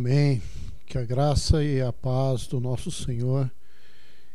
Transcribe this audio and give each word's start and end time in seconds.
Amém. 0.00 0.40
Que 0.86 0.96
a 0.96 1.04
graça 1.04 1.62
e 1.62 1.78
a 1.78 1.92
paz 1.92 2.46
do 2.46 2.58
nosso 2.58 2.90
Senhor 2.90 3.52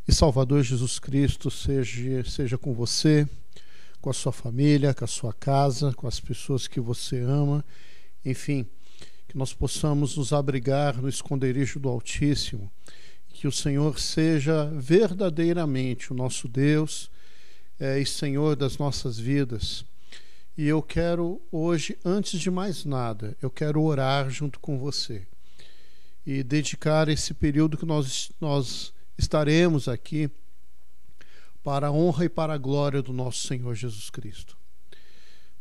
e 0.07 0.13
Salvador 0.13 0.61
Jesus 0.61 0.99
Cristo 0.99 1.49
seja, 1.49 2.23
seja 2.23 2.55
com 2.55 2.71
você, 2.71 3.27
com 3.99 4.11
a 4.11 4.13
sua 4.13 4.31
família, 4.31 4.93
com 4.93 5.03
a 5.03 5.07
sua 5.07 5.33
casa, 5.33 5.91
com 5.91 6.07
as 6.07 6.19
pessoas 6.19 6.67
que 6.67 6.79
você 6.79 7.19
ama, 7.19 7.65
enfim, 8.23 8.67
que 9.27 9.35
nós 9.35 9.55
possamos 9.55 10.15
nos 10.15 10.31
abrigar 10.33 11.01
no 11.01 11.09
esconderijo 11.09 11.79
do 11.79 11.89
Altíssimo, 11.89 12.71
que 13.29 13.47
o 13.47 13.51
Senhor 13.51 13.99
seja 13.99 14.65
verdadeiramente 14.65 16.13
o 16.13 16.15
nosso 16.15 16.47
Deus 16.47 17.09
é, 17.79 17.99
e 17.99 18.05
Senhor 18.05 18.55
das 18.55 18.77
nossas 18.77 19.17
vidas. 19.17 19.83
E 20.55 20.67
eu 20.67 20.83
quero 20.83 21.41
hoje, 21.51 21.97
antes 22.05 22.39
de 22.39 22.51
mais 22.51 22.85
nada, 22.85 23.35
eu 23.41 23.49
quero 23.49 23.81
orar 23.81 24.29
junto 24.29 24.59
com 24.59 24.77
você 24.77 25.25
e 26.25 26.41
dedicar 26.41 27.07
esse 27.07 27.33
período 27.33 27.77
que 27.77 27.85
nós, 27.85 28.31
nós 28.41 28.93
estaremos 29.17 29.87
aqui 29.87 30.29
para 31.63 31.87
a 31.87 31.91
honra 31.91 32.25
e 32.25 32.29
para 32.29 32.53
a 32.53 32.57
glória 32.57 33.01
do 33.01 33.13
nosso 33.13 33.47
Senhor 33.47 33.73
Jesus 33.75 34.09
Cristo. 34.09 34.57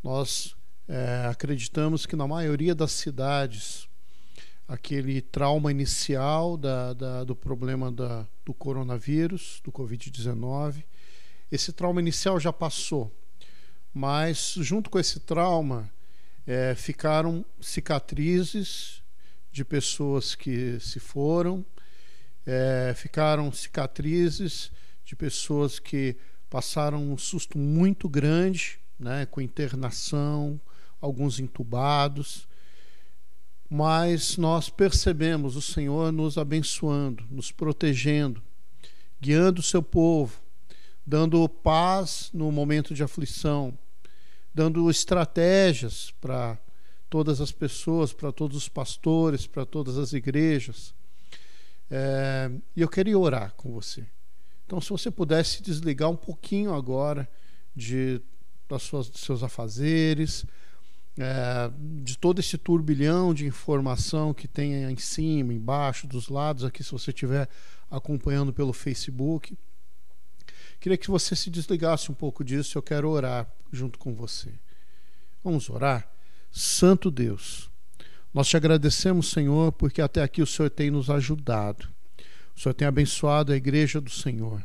Nós 0.03 0.55
é, 0.89 1.27
acreditamos 1.31 2.07
que 2.07 2.17
na 2.17 2.27
maioria 2.27 2.75
das 2.75 2.93
cidades, 2.93 3.89
aquele 4.67 5.21
trauma 5.21 5.71
inicial 5.71 6.57
da, 6.57 6.93
da, 6.93 7.25
do 7.25 7.37
problema 7.37 7.93
da, 7.93 8.27
do 8.45 8.53
coronavírus, 8.53 9.61
do 9.65 9.71
Covid-19, 9.71 10.85
esse 11.53 11.73
trauma 11.73 12.01
inicial 12.01 12.41
já 12.41 12.53
passou, 12.53 13.15
mas 13.93 14.55
junto 14.59 14.91
com 14.91 14.99
esse 14.99 15.21
trauma 15.21 15.91
é, 16.47 16.75
ficaram 16.75 17.45
cicatrizes 17.61 19.04
de 19.55 19.65
pessoas 19.65 20.35
que 20.35 20.81
se 20.81 20.99
foram, 20.99 21.65
é, 22.45 22.93
ficaram 22.97 23.53
cicatrizes 23.53 24.73
de 25.05 25.15
pessoas 25.15 25.79
que 25.79 26.17
passaram 26.51 27.13
um 27.13 27.17
susto 27.17 27.57
muito 27.57 28.09
grande, 28.09 28.81
né, 28.99 29.27
com 29.27 29.41
internação, 29.41 30.61
alguns 31.01 31.39
entubados. 31.39 32.49
Mas 33.71 34.37
nós 34.37 34.71
percebemos 34.71 35.55
o 35.55 35.63
Senhor 35.63 36.11
nos 36.11 36.37
abençoando, 36.37 37.25
nos 37.31 37.53
protegendo, 37.53 38.43
guiando 39.21 39.61
o 39.61 39.65
seu 39.65 39.85
povo, 39.85 40.43
dando 41.07 41.49
paz 41.49 42.29
no 42.35 42.51
momento 42.51 42.93
de 42.93 43.05
aflição, 43.05 43.79
dando 44.53 44.91
estratégias 44.91 46.13
para 46.21 46.59
todas 47.15 47.41
as 47.41 47.53
pessoas, 47.53 48.13
para 48.13 48.33
todos 48.33 48.57
os 48.57 48.69
pastores, 48.69 49.47
para 49.47 49.65
todas 49.65 49.99
as 49.99 50.13
igrejas. 50.13 50.93
É, 51.89 52.51
e 52.75 52.81
eu 52.81 52.89
queria 52.89 53.17
orar 53.17 53.55
com 53.57 53.71
você. 53.71 54.05
Então, 54.67 54.81
se 54.81 54.91
você 54.91 55.13
pudesse 55.13 55.63
desligar 55.63 56.11
um 56.11 56.17
pouquinho 56.17 56.75
agora 56.75 57.31
de 57.73 58.21
das 58.69 58.83
suas, 58.83 59.09
dos 59.09 59.21
seus 59.21 59.45
afazeres, 59.45 60.45
é, 61.17 61.71
de 62.03 62.19
todo 62.19 62.41
esse 62.41 62.59
turbilhão 62.59 63.33
de 63.33 63.47
informação 63.47 64.35
que 64.35 64.49
tem 64.49 64.83
em 64.83 64.97
cima, 64.97 65.55
embaixo, 65.55 66.09
dos 66.09 66.29
lados, 66.29 66.65
aqui, 66.65 66.83
se 66.83 66.91
você 66.91 67.13
estiver 67.13 67.49
acompanhando 67.89 68.53
pelo 68.53 68.73
Facebook. 68.73 69.57
Queria 70.81 70.99
que 70.99 71.09
você 71.09 71.37
se 71.37 71.49
desligasse 71.49 72.11
um 72.11 72.15
pouco 72.15 72.43
disso. 72.43 72.77
Eu 72.77 72.83
quero 72.83 73.09
orar 73.09 73.49
junto 73.71 74.01
com 74.01 74.13
você. 74.13 74.53
Vamos 75.45 75.71
orar? 75.71 76.13
Santo 76.57 77.11
Deus, 77.11 77.69
nós 78.33 78.47
te 78.47 78.57
agradecemos, 78.57 79.29
Senhor, 79.29 79.73
porque 79.73 80.01
até 80.01 80.23
aqui 80.23 80.41
o 80.41 80.47
Senhor 80.47 80.71
tem 80.71 80.89
nos 80.89 81.11
ajudado. 81.11 81.89
O 82.55 82.61
Senhor 82.61 82.73
tem 82.73 82.87
abençoado 82.87 83.53
a 83.53 83.57
igreja 83.57 84.01
do 84.01 84.09
Senhor. 84.09 84.63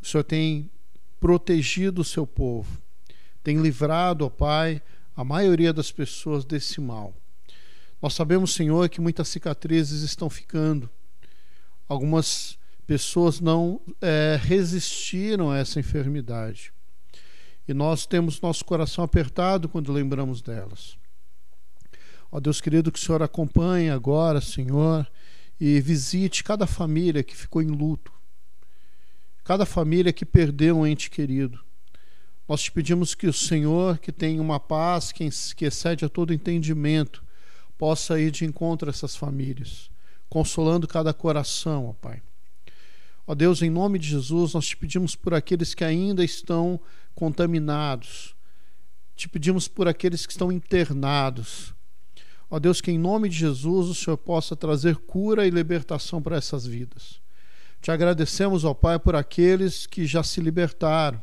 O 0.00 0.04
Senhor 0.04 0.24
tem 0.24 0.68
protegido 1.20 2.00
o 2.00 2.04
seu 2.04 2.26
povo. 2.26 2.76
Tem 3.40 3.62
livrado, 3.62 4.26
ó 4.26 4.28
Pai, 4.28 4.82
a 5.14 5.22
maioria 5.22 5.72
das 5.72 5.92
pessoas 5.92 6.44
desse 6.44 6.80
mal. 6.80 7.14
Nós 8.02 8.14
sabemos, 8.14 8.52
Senhor, 8.52 8.88
que 8.88 9.00
muitas 9.00 9.28
cicatrizes 9.28 10.02
estão 10.02 10.28
ficando. 10.28 10.90
Algumas 11.88 12.58
pessoas 12.84 13.38
não 13.38 13.80
é, 14.00 14.40
resistiram 14.42 15.52
a 15.52 15.58
essa 15.58 15.78
enfermidade. 15.78 16.72
E 17.68 17.72
nós 17.72 18.06
temos 18.06 18.40
nosso 18.40 18.64
coração 18.64 19.04
apertado 19.04 19.68
quando 19.68 19.92
lembramos 19.92 20.42
delas. 20.42 21.00
Ó 22.34 22.40
Deus 22.40 22.62
querido, 22.62 22.90
que 22.90 22.98
o 22.98 23.02
Senhor 23.02 23.22
acompanhe 23.22 23.90
agora, 23.90 24.40
Senhor, 24.40 25.06
e 25.60 25.78
visite 25.82 26.42
cada 26.42 26.66
família 26.66 27.22
que 27.22 27.36
ficou 27.36 27.60
em 27.60 27.66
luto, 27.66 28.10
cada 29.44 29.66
família 29.66 30.14
que 30.14 30.24
perdeu 30.24 30.78
um 30.78 30.86
ente 30.86 31.10
querido. 31.10 31.60
Nós 32.48 32.62
te 32.62 32.72
pedimos 32.72 33.14
que 33.14 33.26
o 33.26 33.34
Senhor, 33.34 33.98
que 33.98 34.10
tem 34.10 34.40
uma 34.40 34.58
paz 34.58 35.12
que, 35.12 35.24
excede 35.60 36.06
a 36.06 36.08
todo 36.08 36.32
entendimento, 36.32 37.22
possa 37.76 38.18
ir 38.18 38.30
de 38.30 38.46
encontro 38.46 38.88
a 38.88 38.90
essas 38.90 39.14
famílias, 39.14 39.90
consolando 40.30 40.88
cada 40.88 41.12
coração, 41.12 41.86
ó 41.86 41.92
Pai. 41.92 42.22
Ó 43.26 43.34
Deus, 43.34 43.60
em 43.60 43.68
nome 43.68 43.98
de 43.98 44.08
Jesus, 44.08 44.54
nós 44.54 44.66
te 44.66 44.76
pedimos 44.76 45.14
por 45.14 45.34
aqueles 45.34 45.74
que 45.74 45.84
ainda 45.84 46.24
estão 46.24 46.80
contaminados, 47.14 48.34
te 49.14 49.28
pedimos 49.28 49.68
por 49.68 49.86
aqueles 49.86 50.24
que 50.24 50.32
estão 50.32 50.50
internados, 50.50 51.74
Ó 52.52 52.58
Deus, 52.58 52.82
que 52.82 52.90
em 52.90 52.98
nome 52.98 53.30
de 53.30 53.36
Jesus 53.36 53.88
o 53.88 53.94
Senhor 53.94 54.18
possa 54.18 54.54
trazer 54.54 54.96
cura 54.96 55.46
e 55.46 55.50
libertação 55.50 56.20
para 56.20 56.36
essas 56.36 56.66
vidas. 56.66 57.18
Te 57.80 57.90
agradecemos, 57.90 58.62
ó 58.62 58.74
Pai, 58.74 58.98
por 58.98 59.16
aqueles 59.16 59.86
que 59.86 60.04
já 60.04 60.22
se 60.22 60.38
libertaram, 60.38 61.22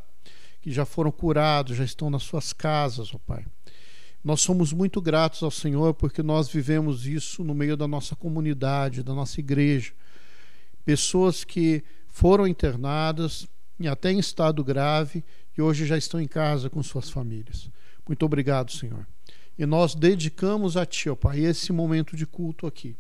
que 0.59 0.71
já 0.71 0.85
foram 0.85 1.11
curados, 1.11 1.77
já 1.77 1.83
estão 1.83 2.09
nas 2.09 2.23
suas 2.23 2.51
casas, 2.51 3.13
ó 3.13 3.19
Pai. 3.19 3.45
Nós 4.23 4.41
somos 4.41 4.73
muito 4.73 4.99
gratos 4.99 5.43
ao 5.43 5.51
Senhor 5.51 5.93
porque 5.93 6.23
nós 6.23 6.49
vivemos 6.49 7.05
isso 7.05 7.43
no 7.43 7.53
meio 7.53 7.77
da 7.77 7.87
nossa 7.87 8.15
comunidade, 8.15 9.03
da 9.03 9.13
nossa 9.13 9.39
igreja. 9.39 9.93
Pessoas 10.83 11.43
que 11.43 11.83
foram 12.07 12.47
internadas 12.47 13.47
e 13.79 13.87
até 13.87 14.11
em 14.11 14.17
estado 14.17 14.63
grave 14.63 15.23
e 15.55 15.61
hoje 15.61 15.85
já 15.85 15.95
estão 15.95 16.19
em 16.19 16.27
casa 16.27 16.71
com 16.71 16.81
suas 16.81 17.07
famílias. 17.07 17.69
Muito 18.07 18.25
obrigado, 18.25 18.71
Senhor. 18.71 19.05
E 19.59 19.65
nós 19.65 19.93
dedicamos 19.93 20.77
a 20.77 20.85
Ti, 20.85 21.09
ó 21.09 21.15
Pai, 21.15 21.41
esse 21.41 21.73
momento 21.73 22.15
de 22.15 22.25
culto 22.25 22.65
aqui. 22.65 22.95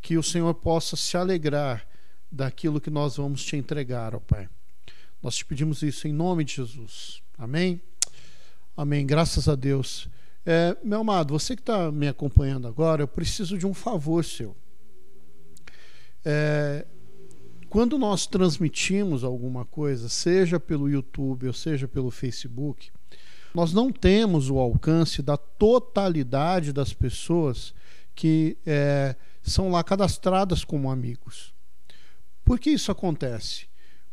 Que 0.00 0.16
o 0.16 0.22
Senhor 0.22 0.54
possa 0.54 0.96
se 0.96 1.18
alegrar 1.18 1.86
daquilo 2.32 2.80
que 2.80 2.88
nós 2.88 3.18
vamos 3.18 3.44
te 3.44 3.56
entregar, 3.56 4.14
ó 4.14 4.20
Pai. 4.20 4.48
Nós 5.22 5.36
te 5.36 5.44
pedimos 5.44 5.82
isso 5.82 6.08
em 6.08 6.14
nome 6.14 6.44
de 6.44 6.54
Jesus. 6.54 7.22
Amém? 7.36 7.78
Amém. 8.74 9.04
Graças 9.04 9.50
a 9.50 9.54
Deus. 9.54 10.08
É, 10.46 10.74
meu 10.82 11.00
amado, 11.00 11.38
você 11.38 11.54
que 11.54 11.60
está 11.60 11.92
me 11.92 12.08
acompanhando 12.08 12.66
agora, 12.66 13.02
eu 13.02 13.08
preciso 13.08 13.58
de 13.58 13.66
um 13.66 13.74
favor 13.74 14.24
seu. 14.24 14.56
É, 16.24 16.86
quando 17.68 17.98
nós 17.98 18.26
transmitimos 18.26 19.22
alguma 19.24 19.66
coisa, 19.66 20.08
seja 20.08 20.58
pelo 20.58 20.88
YouTube 20.88 21.48
ou 21.48 21.52
seja 21.52 21.86
pelo 21.86 22.10
Facebook, 22.10 22.90
nós 23.54 23.72
não 23.72 23.92
temos 23.92 24.48
o 24.50 24.58
alcance 24.58 25.22
da 25.22 25.36
totalidade 25.36 26.72
das 26.72 26.92
pessoas 26.92 27.74
que 28.14 28.56
é, 28.66 29.16
são 29.42 29.70
lá 29.70 29.82
cadastradas 29.82 30.64
como 30.64 30.90
amigos. 30.90 31.54
Por 32.44 32.58
que 32.58 32.70
isso 32.70 32.90
acontece? 32.92 33.66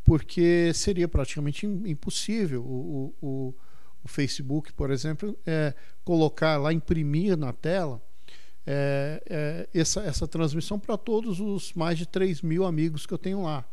Porque 0.04 0.72
seria 0.74 1.08
praticamente 1.08 1.66
impossível 1.66 2.64
o, 2.64 3.14
o, 3.22 3.56
o 4.04 4.08
Facebook, 4.08 4.72
por 4.74 4.92
exemplo, 4.92 5.38
é, 5.46 5.74
colocar 6.04 6.58
lá, 6.58 6.72
imprimir 6.72 7.38
na 7.38 7.52
tela 7.52 8.02
é, 8.66 9.24
é, 9.30 9.70
essa, 9.74 10.02
essa 10.02 10.28
transmissão 10.28 10.78
para 10.78 10.98
todos 10.98 11.40
os 11.40 11.74
mais 11.74 11.98
de 11.98 12.06
3 12.06 12.42
mil 12.42 12.66
amigos 12.66 13.06
que 13.06 13.14
eu 13.14 13.18
tenho 13.18 13.44
lá. 13.44 13.66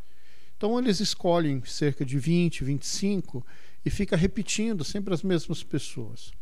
Então 0.56 0.78
eles 0.78 1.00
escolhem 1.00 1.62
cerca 1.64 2.04
de 2.04 2.18
20, 2.18 2.64
25 2.64 3.44
e 3.85 3.91
fica 3.91 4.17
repetindo 4.17 4.83
sempre 4.83 5.12
as 5.12 5.23
mesmas 5.23 5.62
pessoas. 5.62 6.33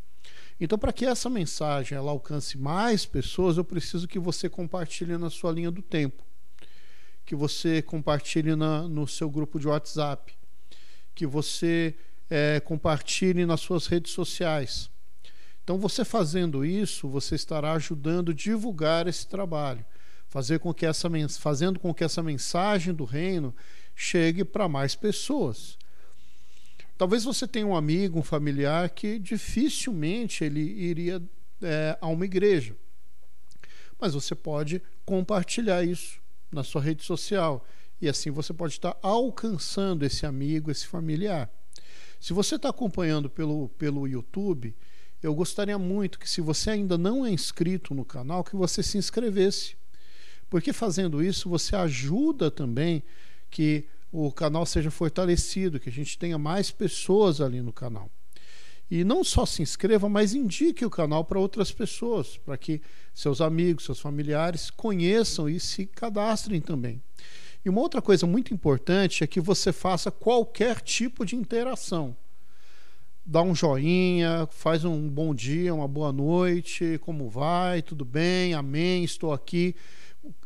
Então, 0.61 0.79
para 0.79 0.93
que 0.93 1.05
essa 1.05 1.29
mensagem 1.29 1.99
ela 1.99 2.11
alcance 2.11 2.57
mais 2.57 3.05
pessoas, 3.05 3.57
eu 3.57 3.65
preciso 3.65 4.07
que 4.07 4.19
você 4.19 4.49
compartilhe 4.49 5.17
na 5.17 5.29
sua 5.29 5.51
linha 5.51 5.71
do 5.71 5.83
tempo, 5.83 6.23
que 7.25 7.35
você 7.35 7.83
compartilhe 7.83 8.55
na, 8.55 8.87
no 8.87 9.09
seu 9.09 9.29
grupo 9.29 9.59
de 9.59 9.67
WhatsApp, 9.67 10.33
que 11.15 11.27
você 11.27 11.97
é, 12.31 12.61
compartilhe 12.61 13.45
nas 13.45 13.61
suas 13.61 13.87
redes 13.87 14.13
sociais. 14.13 14.89
Então, 15.65 15.79
você 15.79 16.05
fazendo 16.05 16.65
isso, 16.65 17.09
você 17.09 17.35
estará 17.35 17.73
ajudando 17.73 18.31
a 18.31 18.35
divulgar 18.35 19.07
esse 19.07 19.27
trabalho, 19.27 19.85
fazer 20.29 20.59
com 20.59 20.73
que 20.73 20.87
essa, 20.87 21.09
fazendo 21.39 21.79
com 21.79 21.93
que 21.93 22.05
essa 22.05 22.23
mensagem 22.23 22.95
do 22.95 23.05
reino 23.05 23.55
chegue 23.95 24.45
para 24.45 24.69
mais 24.69 24.95
pessoas. 24.95 25.79
Talvez 26.97 27.25
você 27.25 27.47
tenha 27.47 27.67
um 27.67 27.77
amigo, 27.77 28.19
um 28.19 28.23
familiar 28.23 28.89
que 28.91 29.19
dificilmente 29.19 30.45
ele 30.45 30.61
iria 30.61 31.23
é, 31.63 31.97
a 32.01 32.07
uma 32.07 32.25
igreja. 32.25 32.77
Mas 34.01 34.15
você 34.15 34.35
pode 34.35 34.83
compartilhar 35.05 35.85
isso 35.85 36.21
na 36.51 36.63
sua 36.63 36.83
rede 36.83 37.03
social 37.05 37.67
e 38.01 38.09
assim 38.09 38.31
você 38.31 38.53
pode 38.53 38.75
estar 38.75 38.97
alcançando 39.01 40.05
esse 40.05 40.27
amigo, 40.27 40.71
esse 40.71 40.87
familiar. 40.87 41.51
Se 42.21 42.33
você 42.33 42.57
está 42.57 42.69
acompanhando 42.69 43.31
pelo, 43.31 43.69
pelo 43.71 44.07
YouTube, 44.07 44.75
eu 45.23 45.35
gostaria 45.35 45.79
muito 45.79 46.19
que, 46.19 46.29
se 46.29 46.41
você 46.41 46.71
ainda 46.71 46.99
não 46.99 47.25
é 47.25 47.31
inscrito 47.31 47.95
no 47.95 48.05
canal, 48.05 48.43
que 48.43 48.57
você 48.57 48.83
se 48.83 48.99
inscrevesse. 48.99 49.77
Porque 50.51 50.73
fazendo 50.73 51.23
isso, 51.23 51.49
você 51.49 51.77
ajuda 51.77 52.51
também 52.51 53.03
que 53.51 53.87
o 54.13 54.31
canal 54.31 54.67
seja 54.67 54.91
fortalecido, 54.91 55.81
que 55.81 55.89
a 55.89 55.93
gente 55.93 56.19
tenha 56.19 56.39
mais 56.39 56.71
pessoas 56.71 57.41
ali 57.41 57.63
no 57.63 57.73
canal. 57.73 58.11
E 58.91 59.05
não 59.05 59.25
só 59.25 59.47
se 59.47 59.63
inscreva, 59.63 60.07
mas 60.07 60.35
indique 60.35 60.85
o 60.85 60.91
canal 60.91 61.25
para 61.25 61.41
outras 61.41 61.73
pessoas, 61.73 62.37
para 62.37 62.59
que 62.59 62.83
seus 63.15 63.41
amigos, 63.41 63.87
seus 63.87 63.99
familiares 63.99 64.69
conheçam 64.69 65.49
e 65.49 65.59
se 65.59 65.87
cadastrem 65.87 66.61
também. 66.61 67.01
E 67.65 67.71
uma 67.71 67.81
outra 67.81 68.03
coisa 68.03 68.27
muito 68.27 68.53
importante 68.53 69.25
é 69.25 69.27
que 69.27 69.41
você 69.41 69.73
faça 69.73 70.11
qualquer 70.11 70.81
tipo 70.83 71.25
de 71.25 71.37
interação. 71.37 72.15
Dá 73.25 73.41
um 73.41 73.55
joinha, 73.55 74.47
faz 74.51 74.85
um 74.85 75.09
bom 75.09 75.33
dia, 75.35 75.73
uma 75.73 75.89
boa 75.89 76.13
noite, 76.13 76.99
como 77.03 77.31
vai, 77.31 77.81
tudo 77.81 78.05
bem, 78.05 78.53
amém, 78.53 79.05
estou 79.05 79.33
aqui. 79.33 79.75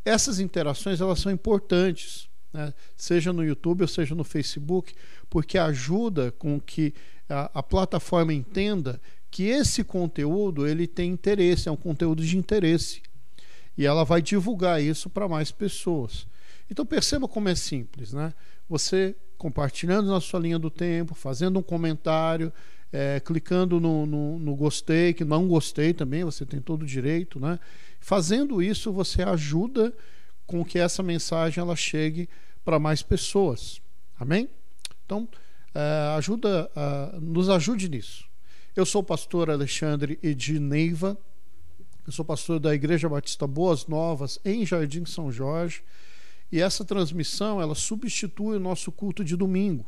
Essas 0.05 0.39
interações 0.39 1.01
elas 1.01 1.19
são 1.19 1.31
importantes, 1.31 2.29
né? 2.53 2.73
seja 2.95 3.33
no 3.33 3.43
YouTube 3.43 3.81
ou 3.81 3.87
seja 3.87 4.15
no 4.15 4.23
Facebook, 4.23 4.93
porque 5.29 5.57
ajuda 5.57 6.31
com 6.31 6.59
que 6.59 6.93
a, 7.29 7.59
a 7.59 7.63
plataforma 7.63 8.33
entenda 8.33 8.99
que 9.29 9.43
esse 9.43 9.83
conteúdo 9.83 10.65
ele 10.65 10.87
tem 10.87 11.11
interesse, 11.11 11.67
é 11.67 11.71
um 11.71 11.77
conteúdo 11.77 12.23
de 12.23 12.37
interesse. 12.37 13.01
E 13.77 13.85
ela 13.85 14.03
vai 14.03 14.21
divulgar 14.21 14.81
isso 14.81 15.09
para 15.09 15.27
mais 15.27 15.51
pessoas. 15.51 16.25
Então 16.69 16.85
perceba 16.85 17.27
como 17.27 17.49
é 17.49 17.55
simples, 17.55 18.13
né? 18.13 18.33
Você 18.67 19.15
compartilhando 19.37 20.09
na 20.09 20.19
sua 20.19 20.39
linha 20.39 20.57
do 20.57 20.69
tempo, 20.69 21.13
fazendo 21.13 21.59
um 21.59 21.63
comentário, 21.63 22.51
é, 22.91 23.19
clicando 23.19 23.79
no, 23.79 24.05
no, 24.05 24.39
no, 24.39 24.55
gostei, 24.55 25.13
que 25.13 25.23
não 25.23 25.47
gostei 25.47 25.93
também, 25.93 26.23
você 26.23 26.45
tem 26.45 26.59
todo 26.59 26.81
o 26.81 26.85
direito, 26.85 27.39
né? 27.39 27.59
Fazendo 27.99 28.61
isso, 28.61 28.91
você 28.91 29.21
ajuda 29.21 29.93
com 30.47 30.65
que 30.65 30.79
essa 30.79 31.03
mensagem 31.03 31.61
ela 31.61 31.75
chegue 31.75 32.27
para 32.65 32.79
mais 32.79 33.03
pessoas. 33.03 33.81
Amém? 34.19 34.49
Então, 35.05 35.29
é, 35.75 36.15
ajuda, 36.17 36.71
uh, 36.75 37.21
nos 37.21 37.49
ajude 37.49 37.87
nisso. 37.87 38.25
Eu 38.75 38.85
sou 38.85 39.01
o 39.01 39.05
pastor 39.05 39.49
Alexandre 39.49 40.17
Edineiva, 40.23 41.17
eu 42.05 42.11
sou 42.11 42.23
pastor 42.23 42.59
da 42.59 42.73
Igreja 42.73 43.09
Batista 43.09 43.45
Boas 43.45 43.85
Novas 43.85 44.39
em 44.45 44.65
Jardim 44.65 45.05
São 45.05 45.31
Jorge, 45.31 45.83
e 46.51 46.61
essa 46.61 46.85
transmissão 46.85 47.61
ela 47.61 47.75
substitui 47.75 48.55
o 48.55 48.59
nosso 48.59 48.91
culto 48.91 49.23
de 49.23 49.35
domingo. 49.35 49.85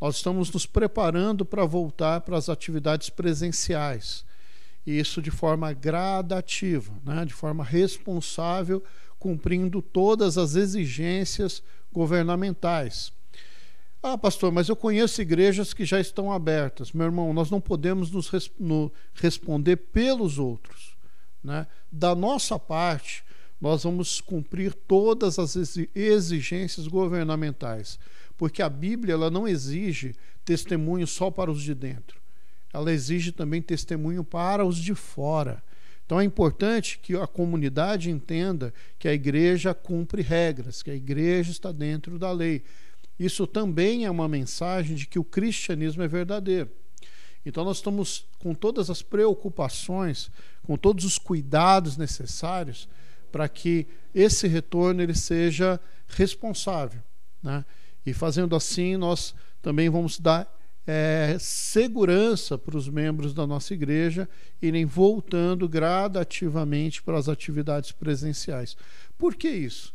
Nós 0.00 0.16
estamos 0.16 0.50
nos 0.50 0.66
preparando 0.66 1.44
para 1.44 1.64
voltar 1.64 2.20
para 2.22 2.36
as 2.36 2.48
atividades 2.48 3.08
presenciais. 3.08 4.24
E 4.86 4.98
isso 4.98 5.22
de 5.22 5.30
forma 5.30 5.72
gradativa, 5.72 6.92
né? 7.04 7.24
de 7.24 7.32
forma 7.32 7.64
responsável, 7.64 8.82
cumprindo 9.24 9.80
todas 9.80 10.36
as 10.36 10.54
exigências 10.54 11.62
governamentais. 11.90 13.10
Ah, 14.02 14.18
pastor, 14.18 14.52
mas 14.52 14.68
eu 14.68 14.76
conheço 14.76 15.22
igrejas 15.22 15.72
que 15.72 15.86
já 15.86 15.98
estão 15.98 16.30
abertas. 16.30 16.92
Meu 16.92 17.06
irmão, 17.06 17.32
nós 17.32 17.50
não 17.50 17.58
podemos 17.58 18.10
nos 18.10 18.28
res 18.28 18.50
no 18.60 18.92
responder 19.14 19.76
pelos 19.76 20.38
outros. 20.38 20.94
Né? 21.42 21.66
Da 21.90 22.14
nossa 22.14 22.58
parte, 22.58 23.24
nós 23.58 23.84
vamos 23.84 24.20
cumprir 24.20 24.74
todas 24.74 25.38
as 25.38 25.56
exigências 25.94 26.86
governamentais, 26.86 27.98
porque 28.36 28.60
a 28.60 28.68
Bíblia 28.68 29.14
ela 29.14 29.30
não 29.30 29.48
exige 29.48 30.14
testemunho 30.44 31.06
só 31.06 31.30
para 31.30 31.50
os 31.50 31.62
de 31.62 31.74
dentro. 31.74 32.20
Ela 32.74 32.92
exige 32.92 33.32
também 33.32 33.62
testemunho 33.62 34.22
para 34.22 34.66
os 34.66 34.76
de 34.76 34.94
fora. 34.94 35.62
Então 36.04 36.20
é 36.20 36.24
importante 36.24 36.98
que 36.98 37.16
a 37.16 37.26
comunidade 37.26 38.10
entenda 38.10 38.72
que 38.98 39.08
a 39.08 39.14
igreja 39.14 39.72
cumpre 39.72 40.22
regras, 40.22 40.82
que 40.82 40.90
a 40.90 40.94
igreja 40.94 41.50
está 41.50 41.72
dentro 41.72 42.18
da 42.18 42.30
lei 42.30 42.62
isso 43.18 43.46
também 43.46 44.04
é 44.04 44.10
uma 44.10 44.28
mensagem 44.28 44.96
de 44.96 45.06
que 45.06 45.18
o 45.18 45.24
cristianismo 45.24 46.02
é 46.02 46.08
verdadeiro. 46.08 46.70
Então 47.46 47.64
nós 47.64 47.76
estamos 47.76 48.26
com 48.38 48.54
todas 48.54 48.90
as 48.90 49.02
preocupações, 49.02 50.30
com 50.62 50.76
todos 50.76 51.04
os 51.04 51.18
cuidados 51.18 51.96
necessários 51.96 52.88
para 53.30 53.48
que 53.48 53.86
esse 54.14 54.48
retorno 54.48 55.02
ele 55.02 55.14
seja 55.14 55.80
responsável, 56.08 57.02
né? 57.42 57.64
E 58.06 58.12
fazendo 58.12 58.54
assim 58.56 58.96
nós 58.96 59.34
também 59.62 59.88
vamos 59.88 60.18
dar 60.18 60.50
é, 60.86 61.36
segurança 61.38 62.58
para 62.58 62.76
os 62.76 62.88
membros 62.88 63.32
da 63.32 63.46
nossa 63.46 63.72
igreja 63.72 64.28
irem 64.60 64.84
voltando 64.84 65.68
gradativamente 65.68 67.02
para 67.02 67.18
as 67.18 67.28
atividades 67.28 67.92
presenciais. 67.92 68.76
Por 69.16 69.34
que 69.34 69.48
isso? 69.48 69.92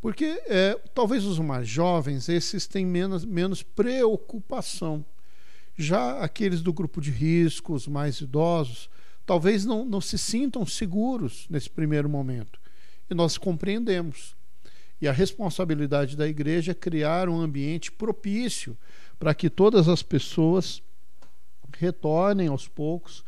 Porque 0.00 0.42
é, 0.46 0.78
talvez 0.94 1.24
os 1.24 1.38
mais 1.38 1.68
jovens, 1.68 2.28
esses 2.28 2.66
têm 2.66 2.86
menos, 2.86 3.24
menos 3.24 3.62
preocupação. 3.62 5.04
Já 5.76 6.18
aqueles 6.18 6.62
do 6.62 6.72
grupo 6.72 7.00
de 7.00 7.10
risco, 7.10 7.74
os 7.74 7.86
mais 7.86 8.20
idosos, 8.20 8.88
talvez 9.24 9.64
não, 9.64 9.84
não 9.84 10.00
se 10.00 10.18
sintam 10.18 10.66
seguros 10.66 11.46
nesse 11.48 11.70
primeiro 11.70 12.08
momento. 12.08 12.58
E 13.08 13.14
nós 13.14 13.38
compreendemos. 13.38 14.34
E 15.00 15.08
a 15.08 15.12
responsabilidade 15.12 16.16
da 16.16 16.26
igreja 16.26 16.72
é 16.72 16.74
criar 16.74 17.28
um 17.28 17.40
ambiente 17.40 17.92
propício 17.92 18.76
para 19.20 19.32
que 19.32 19.48
todas 19.48 19.88
as 19.88 20.02
pessoas 20.02 20.82
retornem 21.78 22.48
aos 22.48 22.66
poucos 22.66 23.24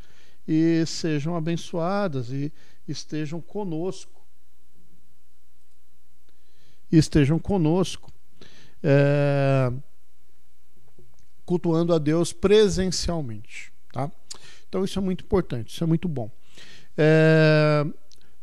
e 0.48 0.84
sejam 0.86 1.36
abençoadas 1.36 2.30
e 2.30 2.52
estejam 2.88 3.40
conosco 3.40 4.22
estejam 6.96 7.38
conosco, 7.38 8.12
é, 8.82 9.72
cultuando 11.44 11.94
a 11.94 11.98
Deus 11.98 12.32
presencialmente. 12.32 13.72
Tá? 13.92 14.10
Então 14.68 14.84
isso 14.84 14.98
é 14.98 15.02
muito 15.02 15.24
importante, 15.24 15.72
isso 15.72 15.82
é 15.82 15.86
muito 15.86 16.08
bom. 16.08 16.30
É, 16.96 17.84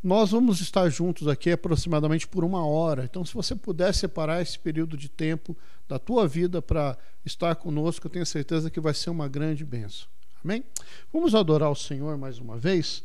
nós 0.01 0.31
vamos 0.31 0.61
estar 0.61 0.89
juntos 0.89 1.27
aqui 1.27 1.51
aproximadamente 1.51 2.27
por 2.27 2.43
uma 2.43 2.65
hora. 2.65 3.03
Então, 3.03 3.25
se 3.25 3.33
você 3.33 3.53
puder 3.53 3.93
separar 3.93 4.41
esse 4.41 4.57
período 4.57 4.95
de 4.95 5.09
tempo 5.09 5.57
da 5.89 5.97
tua 5.97 6.27
vida 6.27 6.61
para 6.61 6.95
estar 7.25 7.55
conosco, 7.55 8.05
eu 8.05 8.11
tenho 8.11 8.25
certeza 8.25 8.69
que 8.69 8.79
vai 8.79 8.93
ser 8.93 9.09
uma 9.09 9.27
grande 9.27 9.65
bênção. 9.65 10.07
Amém? 10.45 10.63
Vamos 11.11 11.33
adorar 11.33 11.71
o 11.71 11.75
Senhor 11.75 12.15
mais 12.15 12.37
uma 12.37 12.57
vez. 12.57 13.03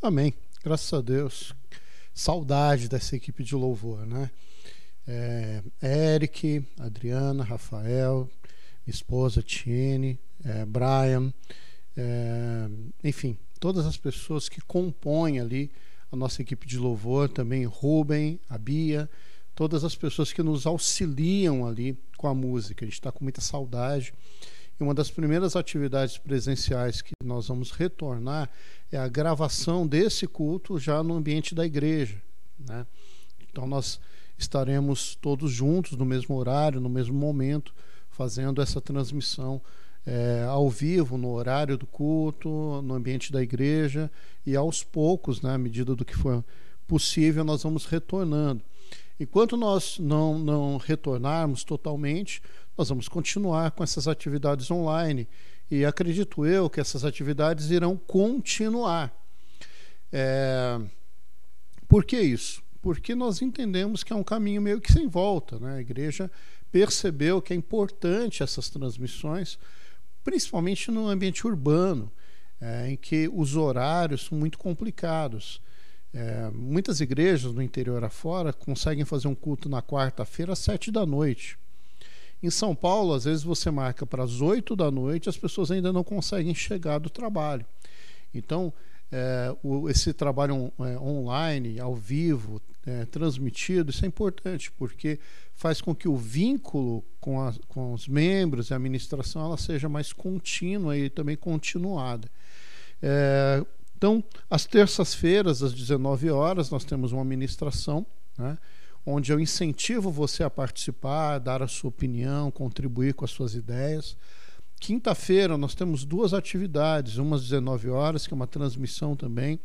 Amém. 0.00 0.32
Graças 0.64 0.90
a 0.94 1.02
Deus. 1.02 1.54
Saudade 2.14 2.88
dessa 2.88 3.14
equipe 3.14 3.44
de 3.44 3.54
louvor, 3.54 4.06
né? 4.06 4.30
É, 5.06 5.62
Eric, 6.16 6.64
Adriana, 6.80 7.44
Rafael, 7.44 8.30
esposa 8.86 9.42
Tiene, 9.42 10.18
é, 10.42 10.64
Brian, 10.64 11.34
é, 11.94 12.66
enfim, 13.04 13.36
todas 13.60 13.84
as 13.84 13.98
pessoas 13.98 14.48
que 14.48 14.62
compõem 14.62 15.38
ali 15.38 15.70
a 16.10 16.16
nossa 16.16 16.42
equipe 16.42 16.66
de 16.66 16.78
louvor, 16.78 17.28
também 17.28 17.64
Rubem, 17.64 18.40
a 18.48 18.56
Bia, 18.56 19.08
todas 19.54 19.84
as 19.84 19.94
pessoas 19.94 20.32
que 20.32 20.42
nos 20.42 20.66
auxiliam 20.66 21.66
ali 21.66 21.98
com 22.16 22.28
a 22.28 22.34
música. 22.34 22.84
A 22.84 22.86
gente 22.86 22.94
está 22.94 23.12
com 23.12 23.24
muita 23.24 23.40
saudade. 23.40 24.14
E 24.78 24.82
uma 24.82 24.94
das 24.94 25.10
primeiras 25.10 25.56
atividades 25.56 26.16
presenciais 26.16 27.02
que 27.02 27.12
nós 27.24 27.48
vamos 27.48 27.72
retornar 27.72 28.48
é 28.90 28.96
a 28.96 29.08
gravação 29.08 29.86
desse 29.86 30.26
culto 30.26 30.78
já 30.78 31.02
no 31.02 31.14
ambiente 31.14 31.54
da 31.54 31.66
igreja. 31.66 32.22
Né? 32.58 32.86
Então 33.50 33.66
nós 33.66 34.00
estaremos 34.38 35.16
todos 35.16 35.50
juntos 35.50 35.92
no 35.92 36.04
mesmo 36.04 36.36
horário, 36.36 36.80
no 36.80 36.88
mesmo 36.88 37.18
momento, 37.18 37.74
fazendo 38.08 38.62
essa 38.62 38.80
transmissão 38.80 39.60
é, 40.06 40.44
ao 40.48 40.68
vivo, 40.70 41.18
no 41.18 41.30
horário 41.32 41.76
do 41.76 41.86
culto, 41.86 42.48
no 42.82 42.94
ambiente 42.94 43.32
da 43.32 43.42
igreja, 43.42 44.10
e 44.46 44.56
aos 44.56 44.82
poucos, 44.82 45.42
né, 45.42 45.54
à 45.54 45.58
medida 45.58 45.94
do 45.94 46.04
que 46.04 46.16
for 46.16 46.44
possível, 46.86 47.44
nós 47.44 47.62
vamos 47.62 47.84
retornando. 47.84 48.62
Enquanto 49.20 49.56
nós 49.56 49.98
não, 49.98 50.38
não 50.38 50.76
retornarmos 50.76 51.64
totalmente, 51.64 52.40
nós 52.76 52.88
vamos 52.88 53.08
continuar 53.08 53.72
com 53.72 53.82
essas 53.82 54.06
atividades 54.06 54.70
online 54.70 55.28
e 55.70 55.84
acredito 55.84 56.46
eu 56.46 56.70
que 56.70 56.80
essas 56.80 57.04
atividades 57.04 57.70
irão 57.70 57.96
continuar. 57.96 59.12
É... 60.12 60.80
Por 61.88 62.04
que 62.04 62.18
isso? 62.20 62.62
Porque 62.80 63.14
nós 63.14 63.42
entendemos 63.42 64.04
que 64.04 64.12
é 64.12 64.16
um 64.16 64.22
caminho 64.22 64.62
meio 64.62 64.80
que 64.80 64.92
sem 64.92 65.08
volta. 65.08 65.58
Né? 65.58 65.76
A 65.76 65.80
igreja 65.80 66.30
percebeu 66.70 67.42
que 67.42 67.52
é 67.52 67.56
importante 67.56 68.42
essas 68.42 68.70
transmissões, 68.70 69.58
principalmente 70.28 70.90
no 70.90 71.08
ambiente 71.08 71.46
urbano, 71.46 72.12
é, 72.60 72.90
em 72.90 72.96
que 72.96 73.30
os 73.32 73.56
horários 73.56 74.26
são 74.26 74.36
muito 74.36 74.58
complicados. 74.58 75.58
É, 76.12 76.50
muitas 76.52 77.00
igrejas 77.00 77.54
no 77.54 77.62
interior 77.62 78.04
afora 78.04 78.52
conseguem 78.52 79.06
fazer 79.06 79.26
um 79.26 79.34
culto 79.34 79.70
na 79.70 79.80
quarta-feira 79.80 80.52
às 80.52 80.58
sete 80.58 80.90
da 80.90 81.06
noite. 81.06 81.58
Em 82.42 82.50
São 82.50 82.74
Paulo, 82.74 83.14
às 83.14 83.24
vezes 83.24 83.42
você 83.42 83.70
marca 83.70 84.04
para 84.04 84.22
as 84.22 84.42
8 84.42 84.76
da 84.76 84.90
noite, 84.90 85.30
as 85.30 85.36
pessoas 85.38 85.70
ainda 85.70 85.94
não 85.94 86.04
conseguem 86.04 86.54
chegar 86.54 86.98
do 86.98 87.08
trabalho. 87.08 87.64
Então, 88.34 88.70
é, 89.10 89.56
o, 89.62 89.88
esse 89.88 90.12
trabalho 90.12 90.70
é, 90.78 90.98
online, 90.98 91.80
ao 91.80 91.94
vivo, 91.94 92.60
transmitido, 93.10 93.90
isso 93.90 94.02
é 94.04 94.08
importante, 94.08 94.72
porque 94.72 95.18
faz 95.58 95.80
com 95.80 95.92
que 95.92 96.08
o 96.08 96.16
vínculo 96.16 97.04
com, 97.20 97.42
a, 97.42 97.52
com 97.66 97.92
os 97.92 98.06
membros 98.06 98.70
e 98.70 98.72
a 98.72 98.76
administração 98.76 99.44
ela 99.44 99.56
seja 99.58 99.88
mais 99.88 100.12
contínua 100.12 100.96
e 100.96 101.10
também 101.10 101.36
continuada. 101.36 102.30
É, 103.02 103.66
então, 103.96 104.22
às 104.48 104.64
terças-feiras, 104.64 105.60
às 105.60 105.72
19 105.74 106.30
horas, 106.30 106.70
nós 106.70 106.84
temos 106.84 107.10
uma 107.10 107.22
administração, 107.22 108.06
né? 108.38 108.56
onde 109.04 109.32
eu 109.32 109.40
incentivo 109.40 110.12
você 110.12 110.44
a 110.44 110.50
participar, 110.50 111.40
dar 111.40 111.60
a 111.60 111.66
sua 111.66 111.88
opinião, 111.88 112.52
contribuir 112.52 113.14
com 113.14 113.24
as 113.24 113.32
suas 113.32 113.56
ideias. 113.56 114.16
Quinta-feira 114.78 115.58
nós 115.58 115.74
temos 115.74 116.04
duas 116.04 116.32
atividades, 116.32 117.16
uma 117.16 117.34
às 117.34 117.42
19 117.42 117.90
horas, 117.90 118.28
que 118.28 118.32
é 118.32 118.36
uma 118.36 118.46
transmissão 118.46 119.16
também. 119.16 119.58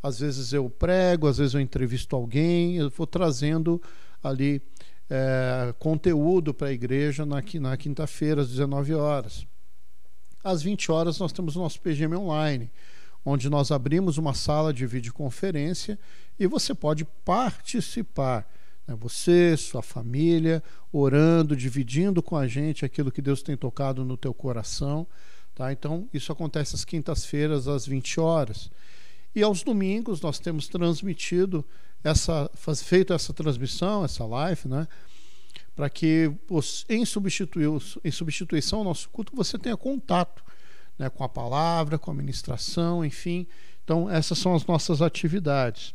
Às 0.00 0.20
vezes 0.20 0.52
eu 0.52 0.70
prego, 0.70 1.26
às 1.26 1.38
vezes 1.38 1.54
eu 1.54 1.60
entrevisto 1.60 2.14
alguém, 2.14 2.76
eu 2.76 2.88
vou 2.90 3.08
trazendo 3.08 3.82
ali 4.22 4.62
é, 5.08 5.74
conteúdo 5.78 6.52
para 6.52 6.68
a 6.68 6.72
igreja 6.72 7.24
na, 7.24 7.42
na 7.60 7.76
quinta-feira, 7.76 8.42
às 8.42 8.48
19 8.48 8.94
horas. 8.94 9.46
Às 10.42 10.62
20 10.62 10.92
horas 10.92 11.18
nós 11.18 11.32
temos 11.32 11.56
o 11.56 11.60
nosso 11.60 11.80
PGM 11.80 12.16
Online, 12.16 12.70
onde 13.24 13.50
nós 13.50 13.70
abrimos 13.70 14.18
uma 14.18 14.34
sala 14.34 14.72
de 14.72 14.86
videoconferência 14.86 15.98
e 16.38 16.46
você 16.46 16.74
pode 16.74 17.04
participar 17.24 18.46
né? 18.86 18.96
Você, 19.00 19.56
sua 19.56 19.82
família, 19.82 20.62
orando, 20.92 21.56
dividindo 21.56 22.22
com 22.22 22.36
a 22.36 22.46
gente 22.46 22.84
aquilo 22.84 23.10
que 23.10 23.20
Deus 23.20 23.42
tem 23.42 23.56
tocado 23.56 24.04
no 24.04 24.16
teu 24.16 24.32
coração. 24.32 25.06
Tá? 25.54 25.72
Então, 25.72 26.08
isso 26.14 26.30
acontece 26.30 26.76
às 26.76 26.84
quintas-feiras, 26.84 27.66
às 27.66 27.86
20 27.86 28.20
horas. 28.20 28.70
E 29.34 29.42
aos 29.42 29.62
domingos 29.62 30.20
nós 30.20 30.38
temos 30.38 30.68
transmitido 30.68 31.64
essa, 32.06 32.50
feito 32.84 33.12
essa 33.12 33.32
transmissão, 33.32 34.04
essa 34.04 34.24
live, 34.24 34.68
né? 34.68 34.86
Para 35.74 35.90
que 35.90 36.30
em, 36.88 37.02
em 37.02 38.10
substituição 38.10 38.78
ao 38.78 38.84
nosso 38.84 39.08
culto 39.10 39.34
você 39.34 39.58
tenha 39.58 39.76
contato 39.76 40.42
né, 40.98 41.10
com 41.10 41.22
a 41.22 41.28
palavra, 41.28 41.98
com 41.98 42.10
a 42.10 42.14
ministração, 42.14 43.04
enfim. 43.04 43.46
Então, 43.84 44.10
essas 44.10 44.38
são 44.38 44.54
as 44.54 44.64
nossas 44.64 45.02
atividades. 45.02 45.94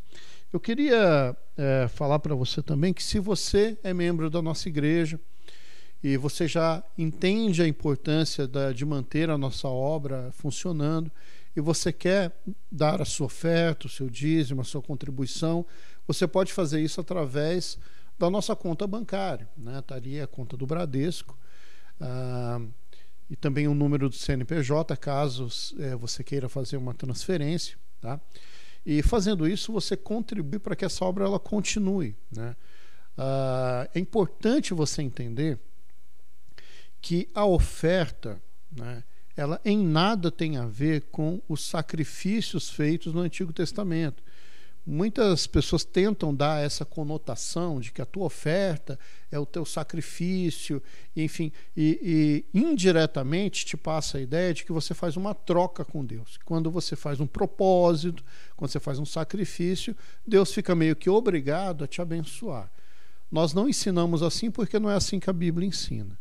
Eu 0.54 0.60
queria 0.60 1.36
é, 1.58 1.88
falar 1.88 2.20
para 2.20 2.36
você 2.36 2.62
também 2.62 2.94
que 2.94 3.02
se 3.02 3.20
você 3.20 3.78
é 3.84 3.94
membro 3.94 4.30
da 4.30 4.42
nossa 4.42 4.68
igreja 4.70 5.20
e 6.04 6.18
você 6.18 6.48
já 6.48 6.84
entende 6.98 7.62
a 7.62 7.68
importância 7.68 8.48
da, 8.48 8.72
de 8.72 8.86
manter 8.86 9.30
a 9.30 9.38
nossa 9.38 9.68
obra 9.68 10.30
funcionando 10.34 11.12
e 11.56 11.62
você 11.62 11.92
quer 11.92 12.32
dar 12.72 13.02
a 13.02 13.06
sua 13.06 13.28
oferta, 13.28 13.88
o 13.88 13.90
seu 13.90 14.10
dízimo, 14.10 14.62
a 14.62 14.66
sua 14.66 14.82
contribuição, 14.82 15.66
você 16.14 16.28
pode 16.28 16.52
fazer 16.52 16.82
isso 16.82 17.00
através 17.00 17.78
da 18.18 18.30
nossa 18.30 18.56
conta 18.56 18.86
bancária. 18.86 19.48
Né? 19.58 19.80
Estaria 19.80 20.20
tá 20.20 20.24
a 20.26 20.28
conta 20.28 20.58
do 20.58 20.66
Bradesco. 20.66 21.38
Ah, 22.00 22.62
e 23.30 23.36
também 23.36 23.68
o 23.68 23.74
número 23.74 24.10
do 24.10 24.16
CNPJ, 24.16 24.96
caso 24.98 25.48
é, 25.80 25.96
você 25.96 26.24
queira 26.24 26.50
fazer 26.50 26.78
uma 26.78 26.94
transferência. 26.94 27.78
Tá? 28.02 28.20
E 28.86 29.02
fazendo 29.02 29.48
isso, 29.48 29.72
você 29.72 29.96
contribui 29.96 30.60
para 30.60 30.76
que 30.76 30.84
essa 30.84 31.06
obra 31.06 31.24
ela 31.24 31.40
continue. 31.40 32.16
Né? 32.32 32.56
Uh, 33.18 33.90
é 33.94 34.00
importante 34.00 34.74
você 34.74 35.02
entender 35.02 35.60
que 37.02 37.30
a 37.34 37.46
oferta, 37.46 38.42
né, 38.72 39.04
ela 39.36 39.62
em 39.64 39.78
nada 39.78 40.32
tem 40.32 40.58
a 40.58 40.66
ver 40.66 41.04
com 41.12 41.42
os 41.48 41.64
sacrifícios 41.66 42.70
feitos 42.70 43.14
no 43.14 43.22
Antigo 43.22 43.54
Testamento 43.54 44.24
muitas 44.86 45.46
pessoas 45.46 45.84
tentam 45.84 46.34
dar 46.34 46.64
essa 46.64 46.84
conotação 46.84 47.80
de 47.80 47.92
que 47.92 48.02
a 48.02 48.06
tua 48.06 48.26
oferta 48.26 48.98
é 49.32 49.38
o 49.38 49.46
teu 49.46 49.66
sacrifício, 49.66 50.82
enfim, 51.16 51.52
e, 51.78 52.46
e, 52.54 52.60
indiretamente 52.60 53.66
te 53.66 53.78
passa 53.78 54.18
a 54.18 54.22
ideia 54.22 54.54
de 54.54 54.66
que 54.66 54.72
você 54.72 54.94
faz 54.94 55.16
uma 55.16 55.34
troca 55.34 55.86
com 55.86 56.04
Deus. 56.04 56.38
Quando 56.44 56.72
você 56.72 56.96
faz 56.96 57.20
um 57.20 57.28
propósito, 57.28 58.24
quando 58.56 58.72
você 58.72 58.80
faz 58.80 59.00
um 59.00 59.06
sacrifício, 59.06 59.96
Deus 60.26 60.52
fica 60.54 60.74
meio 60.76 60.96
que 60.96 61.10
obrigado 61.10 61.84
a 61.84 61.88
te 61.88 62.02
abençoar. 62.02 62.72
nós 63.32 63.54
não 63.54 63.70
ensinamos 63.70 64.22
assim 64.22 64.52
porque 64.52 64.78
não 64.78 64.90
é 64.90 64.96
assim 64.96 65.20
que 65.20 65.30
a 65.30 65.34
Bíblia 65.34 65.68
ensina. 65.68 66.20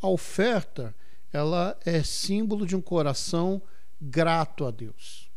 A 0.00 0.08
oferta, 0.08 0.94
ela 1.32 1.78
é 1.84 2.02
símbolo 2.02 2.66
de 2.66 2.76
um 2.76 2.80
coração 2.82 3.62
grato 3.98 4.66
a 4.66 4.70
Deus. 4.70 5.31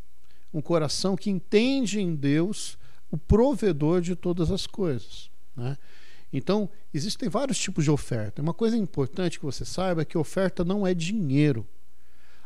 Um 0.56 0.62
coração 0.62 1.18
que 1.18 1.30
entende 1.30 2.00
em 2.00 2.16
Deus 2.16 2.78
o 3.12 3.18
provedor 3.18 4.00
de 4.00 4.16
todas 4.16 4.50
as 4.52 4.66
coisas. 4.66 5.30
Né? 5.56 5.78
Então, 6.32 6.70
existem 6.94 7.28
vários 7.28 7.58
tipos 7.58 7.84
de 7.84 7.92
oferta. 7.92 8.42
Uma 8.42 8.54
coisa 8.54 8.78
importante 8.78 9.38
que 9.38 9.46
você 9.46 9.66
saiba 9.66 10.02
é 10.02 10.06
que 10.06 10.18
oferta 10.18 10.64
não 10.64 10.88
é 10.88 10.94
dinheiro. 10.94 11.68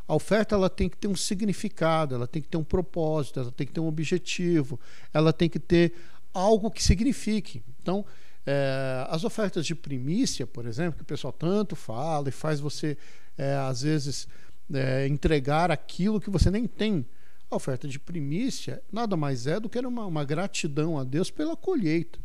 A 0.07 0.15
oferta 0.15 0.55
ela 0.55 0.71
tem 0.71 0.89
que 0.89 0.97
ter 0.97 1.07
um 1.07 1.15
significado, 1.15 2.15
ela 2.15 2.27
tem 2.27 2.41
que 2.41 2.47
ter 2.47 2.57
um 2.57 2.63
propósito, 2.63 3.39
ela 3.39 3.51
tem 3.51 3.67
que 3.67 3.73
ter 3.73 3.79
um 3.79 3.87
objetivo, 3.87 4.79
ela 5.13 5.31
tem 5.31 5.47
que 5.47 5.59
ter 5.59 5.93
algo 6.33 6.71
que 6.71 6.83
signifique. 6.83 7.63
Então, 7.79 8.03
é, 8.43 9.05
as 9.07 9.23
ofertas 9.23 9.67
de 9.67 9.75
primícia, 9.75 10.47
por 10.47 10.65
exemplo, 10.65 10.97
que 10.97 11.03
o 11.03 11.05
pessoal 11.05 11.31
tanto 11.31 11.75
fala 11.75 12.29
e 12.29 12.31
faz 12.31 12.59
você, 12.59 12.97
é, 13.37 13.53
às 13.53 13.83
vezes, 13.83 14.27
é, 14.73 15.07
entregar 15.07 15.69
aquilo 15.69 16.19
que 16.19 16.31
você 16.31 16.49
nem 16.49 16.65
tem. 16.65 17.05
A 17.49 17.55
oferta 17.55 17.87
de 17.87 17.99
primícia 17.99 18.83
nada 18.91 19.17
mais 19.17 19.47
é 19.47 19.59
do 19.59 19.69
que 19.69 19.79
uma, 19.79 20.05
uma 20.05 20.23
gratidão 20.23 20.97
a 20.97 21.03
Deus 21.03 21.31
pela 21.31 21.55
colheita. 21.55 22.19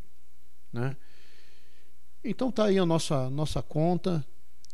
Né? 0.72 0.96
Então 2.22 2.50
tá 2.50 2.64
aí 2.64 2.78
a 2.78 2.86
nossa, 2.86 3.30
nossa 3.30 3.62
conta. 3.62 4.24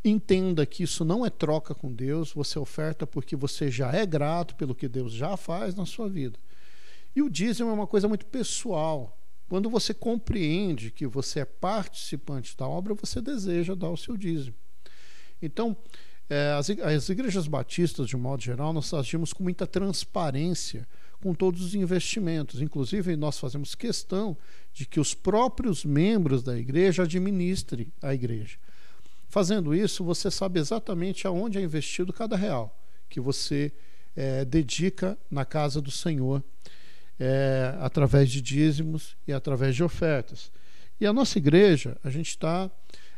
Entenda 0.04 0.64
que 0.64 0.82
isso 0.82 1.04
não 1.04 1.26
é 1.26 1.30
troca 1.30 1.74
com 1.74 1.92
Deus, 1.92 2.32
você 2.32 2.58
oferta 2.58 3.06
porque 3.06 3.36
você 3.36 3.70
já 3.70 3.92
é 3.92 4.06
grato 4.06 4.54
pelo 4.54 4.74
que 4.74 4.88
Deus 4.88 5.12
já 5.12 5.36
faz 5.36 5.74
na 5.74 5.84
sua 5.84 6.08
vida. 6.08 6.38
E 7.14 7.20
o 7.22 7.28
dízimo 7.28 7.70
é 7.70 7.72
uma 7.72 7.86
coisa 7.86 8.08
muito 8.08 8.24
pessoal. 8.26 9.18
Quando 9.48 9.68
você 9.68 9.92
compreende 9.92 10.90
que 10.90 11.06
você 11.06 11.40
é 11.40 11.44
participante 11.44 12.56
da 12.56 12.66
obra, 12.66 12.94
você 12.94 13.20
deseja 13.20 13.74
dar 13.74 13.90
o 13.90 13.96
seu 13.96 14.16
dízimo. 14.16 14.54
Então, 15.42 15.76
é, 16.30 16.52
as, 16.52 16.70
as 16.70 17.08
igrejas 17.08 17.48
batistas, 17.48 18.06
de 18.06 18.16
um 18.16 18.20
modo 18.20 18.40
geral, 18.40 18.72
nós 18.72 18.94
agimos 18.94 19.32
com 19.32 19.42
muita 19.42 19.66
transparência 19.66 20.86
com 21.20 21.34
todos 21.34 21.60
os 21.60 21.74
investimentos. 21.74 22.62
Inclusive, 22.62 23.16
nós 23.16 23.38
fazemos 23.38 23.74
questão 23.74 24.36
de 24.72 24.86
que 24.86 25.00
os 25.00 25.12
próprios 25.12 25.84
membros 25.84 26.42
da 26.42 26.56
igreja 26.56 27.02
administrem 27.02 27.92
a 28.00 28.14
igreja. 28.14 28.56
Fazendo 29.28 29.74
isso, 29.74 30.04
você 30.04 30.30
sabe 30.30 30.60
exatamente 30.60 31.26
aonde 31.26 31.58
é 31.58 31.62
investido 31.62 32.12
cada 32.12 32.36
real 32.36 32.78
que 33.08 33.20
você 33.20 33.72
é, 34.16 34.44
dedica 34.44 35.18
na 35.28 35.44
casa 35.44 35.80
do 35.80 35.90
Senhor 35.90 36.42
é, 37.18 37.74
através 37.80 38.30
de 38.30 38.40
dízimos 38.40 39.16
e 39.26 39.32
através 39.32 39.74
de 39.74 39.82
ofertas. 39.82 40.50
E 41.00 41.06
a 41.06 41.12
nossa 41.12 41.38
igreja, 41.38 41.96
a 42.04 42.10
gente 42.10 42.28
está 42.28 42.70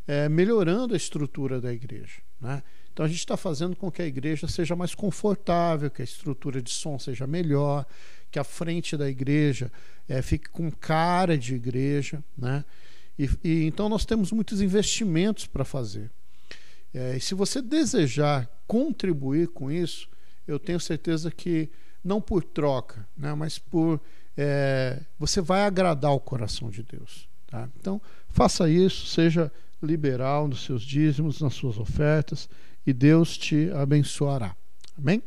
é, 0.07 0.29
melhorando 0.29 0.95
a 0.95 0.97
estrutura 0.97 1.61
da 1.61 1.73
igreja. 1.73 2.23
Né? 2.41 2.63
Então 2.93 3.07
a 3.07 3.09
gente 3.09 3.19
está 3.19 3.37
fazendo 3.37 3.75
com 3.75 3.91
que 3.91 4.03
a 4.03 4.07
igreja 4.07 4.47
seja 4.47 4.77
mais 4.77 4.95
confortável, 4.95 5.91
que 5.91 6.03
a 6.03 6.05
estrutura 6.05 6.61
de 6.61 6.71
som 6.71 6.99
seja 6.99 7.27
melhor, 7.27 7.87
que 8.31 8.39
a 8.39 8.45
frente 8.45 8.97
da 8.97 9.09
igreja 9.09 9.73
é, 10.09 10.21
fique 10.21 10.49
com 10.49 10.71
cara 10.71 11.37
de 11.37 11.55
igreja. 11.55 12.23
Né? 12.37 12.65
E, 13.19 13.31
e 13.43 13.65
então 13.65 13.89
nós 13.89 14.05
temos 14.05 14.31
muitos 14.33 14.61
investimentos 14.61 15.47
para 15.47 15.65
fazer. 15.65 16.11
É, 16.95 17.17
e 17.17 17.21
se 17.21 17.35
você 17.35 17.63
desejar 17.63 18.49
contribuir 18.67 19.49
com 19.49 19.71
isso, 19.71 20.09
eu 20.47 20.59
tenho 20.59 20.81
certeza 20.81 21.31
que 21.31 21.71
não 22.05 22.21
por 22.21 22.43
troca, 22.43 23.07
né, 23.17 23.33
mas 23.33 23.59
por 23.59 24.01
é, 24.37 25.01
você 25.19 25.41
vai 25.41 25.63
agradar 25.63 26.13
o 26.13 26.21
coração 26.21 26.69
de 26.69 26.83
Deus. 26.83 27.29
Tá? 27.47 27.69
Então, 27.79 28.01
faça 28.29 28.69
isso, 28.69 29.07
seja 29.07 29.53
liberal 29.83 30.49
nos 30.49 30.65
seus 30.65 30.83
dízimos, 30.83 31.41
nas 31.41 31.55
suas 31.55 31.79
ofertas, 31.79 32.49
e 32.87 32.93
Deus 32.93 33.37
te 33.37 33.71
abençoará. 33.71 34.57
Amém? 34.97 35.23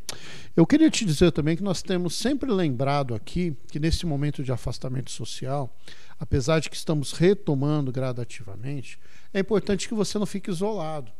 Eu 0.54 0.66
queria 0.66 0.90
te 0.90 1.04
dizer 1.04 1.32
também 1.32 1.56
que 1.56 1.62
nós 1.62 1.82
temos 1.82 2.14
sempre 2.14 2.50
lembrado 2.50 3.14
aqui 3.14 3.56
que 3.68 3.80
nesse 3.80 4.06
momento 4.06 4.42
de 4.42 4.52
afastamento 4.52 5.10
social, 5.10 5.74
apesar 6.18 6.60
de 6.60 6.70
que 6.70 6.76
estamos 6.76 7.12
retomando 7.12 7.90
gradativamente, 7.90 8.98
é 9.34 9.40
importante 9.40 9.88
que 9.88 9.94
você 9.94 10.18
não 10.18 10.26
fique 10.26 10.50
isolado, 10.50 11.10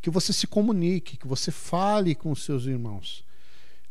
que 0.00 0.10
você 0.10 0.32
se 0.32 0.46
comunique, 0.46 1.16
que 1.16 1.26
você 1.26 1.50
fale 1.50 2.14
com 2.14 2.30
os 2.30 2.44
seus 2.44 2.66
irmãos. 2.66 3.24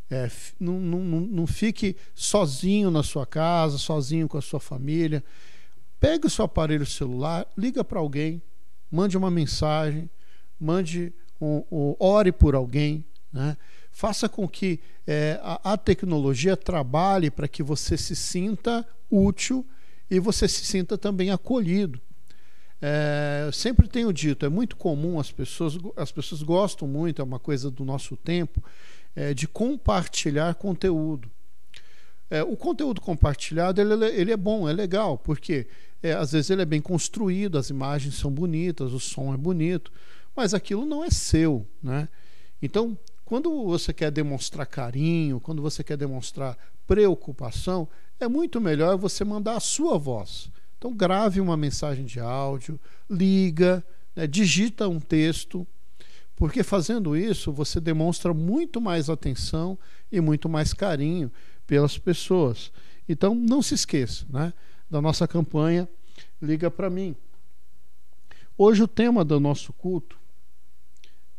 É, 0.09 0.29
não, 0.59 0.79
não, 0.79 0.99
não 0.99 1.47
fique 1.47 1.95
sozinho 2.13 2.91
na 2.91 3.01
sua 3.01 3.25
casa, 3.25 3.79
sozinho 3.79 4.27
com 4.27 4.37
a 4.37 4.41
sua 4.41 4.59
família. 4.59 5.23
Pegue 5.99 6.27
o 6.27 6.29
seu 6.29 6.45
aparelho 6.45 6.85
celular, 6.85 7.47
liga 7.57 7.83
para 7.83 7.99
alguém, 7.99 8.41
mande 8.91 9.17
uma 9.17 9.31
mensagem, 9.31 10.07
mande 10.59 11.13
um, 11.39 11.63
um, 11.71 11.95
ore 11.99 12.31
por 12.31 12.55
alguém, 12.55 13.05
né? 13.31 13.57
faça 13.91 14.27
com 14.27 14.47
que 14.47 14.79
é, 15.05 15.39
a, 15.43 15.73
a 15.73 15.77
tecnologia 15.77 16.57
trabalhe 16.57 17.29
para 17.29 17.47
que 17.47 17.61
você 17.61 17.97
se 17.97 18.15
sinta 18.15 18.85
útil 19.09 19.65
e 20.09 20.19
você 20.19 20.47
se 20.47 20.65
sinta 20.65 20.97
também 20.97 21.31
acolhido. 21.31 21.99
É, 22.81 23.49
sempre 23.53 23.87
tenho 23.87 24.11
dito, 24.11 24.45
é 24.45 24.49
muito 24.49 24.75
comum 24.75 25.17
as 25.17 25.31
pessoas, 25.31 25.77
as 25.95 26.11
pessoas 26.11 26.43
gostam 26.43 26.85
muito, 26.85 27.21
é 27.21 27.23
uma 27.23 27.39
coisa 27.39 27.71
do 27.71 27.85
nosso 27.85 28.17
tempo, 28.17 28.61
é, 29.15 29.33
de 29.33 29.47
compartilhar 29.47 30.53
conteúdo. 30.55 31.31
É, 32.29 32.43
o 32.43 32.57
conteúdo 32.57 32.99
compartilhado 32.99 33.79
ele, 33.79 34.05
ele, 34.07 34.31
é 34.33 34.37
bom, 34.37 34.67
é 34.67 34.73
legal, 34.73 35.17
porque 35.17 35.67
é, 36.01 36.13
às 36.13 36.33
vezes 36.33 36.49
ele 36.49 36.63
é 36.63 36.65
bem 36.65 36.81
construído, 36.81 37.57
as 37.57 37.69
imagens 37.69 38.15
são 38.15 38.29
bonitas, 38.29 38.91
o 38.91 38.99
som 38.99 39.33
é 39.33 39.37
bonito, 39.37 39.89
mas 40.35 40.53
aquilo 40.53 40.85
não 40.85 41.03
é 41.03 41.09
seu. 41.09 41.67
Né? 41.81 42.07
Então, 42.61 42.97
quando 43.25 43.63
você 43.65 43.93
quer 43.93 44.11
demonstrar 44.11 44.65
carinho, 44.65 45.39
quando 45.39 45.61
você 45.61 45.83
quer 45.83 45.97
demonstrar 45.97 46.57
preocupação, 46.87 47.87
é 48.19 48.27
muito 48.27 48.59
melhor 48.59 48.97
você 48.97 49.23
mandar 49.23 49.55
a 49.55 49.59
sua 49.59 49.97
voz. 49.97 50.51
Então, 50.77 50.93
grave 50.93 51.39
uma 51.39 51.55
mensagem 51.55 52.05
de 52.05 52.19
áudio, 52.19 52.79
liga, 53.09 53.83
né, 54.15 54.27
digita 54.27 54.87
um 54.87 54.99
texto, 54.99 55.65
porque 56.35 56.63
fazendo 56.63 57.15
isso 57.15 57.51
você 57.51 57.79
demonstra 57.79 58.33
muito 58.33 58.81
mais 58.81 59.09
atenção 59.09 59.77
e 60.11 60.19
muito 60.19 60.49
mais 60.49 60.73
carinho 60.73 61.31
pelas 61.65 61.97
pessoas. 61.97 62.71
Então 63.07 63.33
não 63.35 63.61
se 63.61 63.75
esqueça 63.75 64.25
né, 64.29 64.51
da 64.89 65.01
nossa 65.01 65.27
campanha 65.27 65.87
Liga 66.41 66.69
para 66.69 66.89
mim. 66.89 67.15
Hoje 68.57 68.83
o 68.83 68.87
tema 68.87 69.23
do 69.23 69.39
nosso 69.39 69.71
culto 69.71 70.19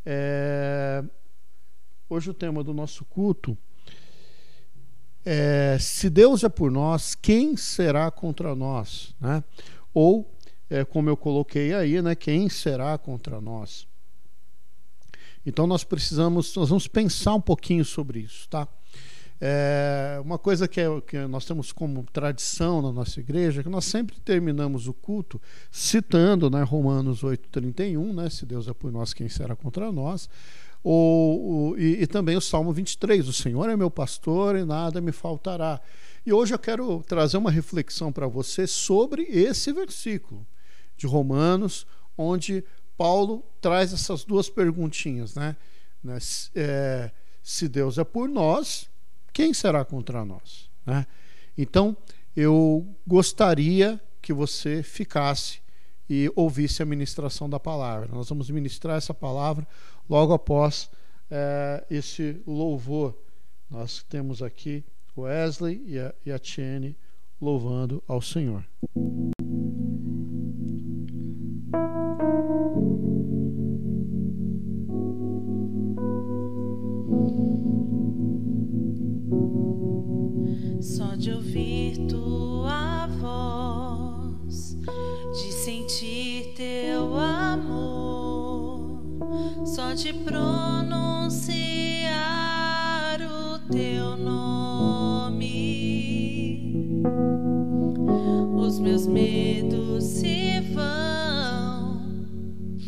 é. 0.05 1.05
Hoje 2.09 2.31
o 2.31 2.35
tema 2.35 2.63
do 2.63 2.75
nosso 2.75 3.05
culto 3.07 3.57
é 5.25 5.79
se 5.81 6.11
Deus 6.11 6.45
é 6.45 6.49
por 6.49 6.71
nós, 6.71 7.15
quem 7.15 7.57
será 7.57 8.11
contra 8.11 8.55
nós? 8.55 9.15
Né? 9.19 9.43
Ou, 9.93 10.31
é, 10.69 10.85
como 10.85 11.09
eu 11.09 11.17
coloquei 11.17 11.73
aí, 11.73 12.03
né, 12.03 12.15
quem 12.15 12.49
será 12.49 12.99
contra 12.99 13.41
nós? 13.41 13.87
Então 15.47 15.67
nós 15.67 15.83
precisamos, 15.83 16.55
nós 16.55 16.69
vamos 16.69 16.87
pensar 16.87 17.35
um 17.35 17.41
pouquinho 17.41 17.85
sobre 17.85 18.21
isso, 18.21 18.49
tá? 18.49 18.69
É, 19.41 20.21
uma 20.25 20.39
coisa 20.39 20.69
que, 20.69 20.81
é, 20.81 21.01
que 21.01 21.19
nós 21.27 21.45
temos 21.45 21.73
como 21.73 22.05
tradição 22.13 22.81
na 22.81 22.93
nossa 22.93 23.21
igreja 23.21 23.61
é 23.61 23.65
que 23.65 23.69
nós 23.69 23.85
sempre 23.85 24.19
terminamos 24.21 24.87
o 24.87 24.95
culto 24.95 25.41
citando 25.71 26.49
né, 26.49 26.63
Romanos 26.63 27.23
8,31, 27.23 28.15
né, 28.15 28.31
se 28.31 28.47
Deus 28.47 28.69
é 28.69 28.73
por 28.73 28.93
nós, 28.93 29.13
quem 29.13 29.29
será 29.29 29.57
contra 29.57 29.91
nós, 29.91 30.29
ou, 30.83 31.79
e, 31.79 32.03
e, 32.03 32.07
também 32.07 32.37
o 32.37 32.41
Salmo 32.41 32.71
23, 32.73 33.27
o 33.27 33.33
Senhor 33.33 33.71
é 33.71 33.77
meu 33.77 33.91
pastor 33.91 34.55
e 34.55 34.65
nada 34.65 35.01
me 35.01 35.13
faltará. 35.13 35.81
E 36.27 36.33
hoje 36.33 36.55
eu 36.55 36.59
quero 36.59 37.03
trazer 37.07 37.39
uma 37.39 37.51
reflexão 37.51 38.13
para 38.13 38.27
você 38.27 38.67
sobre 38.67 39.23
esse 39.23 39.73
versículo 39.73 40.47
de 40.95 41.07
Romanos, 41.07 41.87
onde 42.19 42.63
Paulo 42.99 43.43
traz 43.63 43.95
essas 43.95 44.25
duas 44.25 44.51
perguntinhas, 44.51 45.35
né? 45.35 45.57
né? 46.03 46.19
É, 46.55 47.11
se 47.43 47.67
Deus 47.67 47.97
é 47.97 48.05
por 48.05 48.29
nós, 48.29 48.89
quem 49.35 49.53
será 49.53 49.85
contra 49.85 50.25
nós? 50.25 50.71
Né? 50.87 51.05
Então, 51.59 51.97
eu 52.37 52.87
gostaria 53.07 54.01
que 54.23 54.33
você 54.33 54.83
ficasse 54.83 55.59
e 56.09 56.31
ouvisse 56.37 56.83
a 56.83 56.87
ministração 56.87 57.51
da 57.51 57.59
palavra. 57.59 58.09
Nós 58.13 58.29
vamos 58.29 58.49
ministrar 58.49 58.97
essa 58.97 59.13
palavra 59.13 59.67
logo 60.09 60.33
após 60.33 60.89
é, 61.29 61.85
esse 61.91 62.41
louvor. 62.47 63.19
Nós 63.69 64.05
temos 64.09 64.41
aqui 64.41 64.85
Wesley 65.17 65.83
e 65.85 65.99
a, 65.99 66.15
e 66.25 66.31
a 66.31 66.39
Tiene 66.39 66.97
louvando 67.41 68.03
ao 68.07 68.23
Senhor. 68.23 68.65
de 85.35 85.53
sentir 85.53 86.55
teu 86.55 87.19
amor, 87.19 89.03
só 89.67 89.93
de 89.93 90.13
pronunciar 90.13 90.39
o 93.21 93.59
teu 93.69 94.17
nome. 94.17 95.43
Os 98.57 98.79
meus 98.79 99.09
medos 99.09 100.05
se 100.05 100.61
vão, 100.73 102.01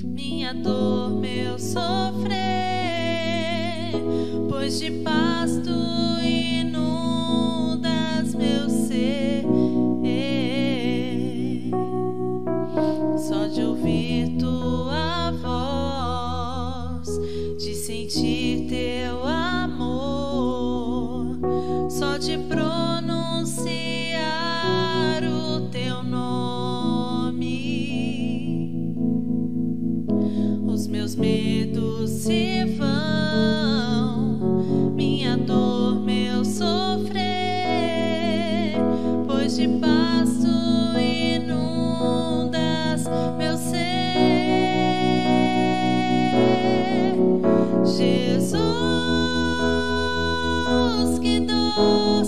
minha 0.05 0.55
dor, 0.55 1.19
meu 1.19 1.59
sofrer, 1.59 2.31
pois 4.49 4.79
de 4.79 4.93
pasto 5.03 5.65
tu. 5.65 6.76
Oh, 51.79 52.25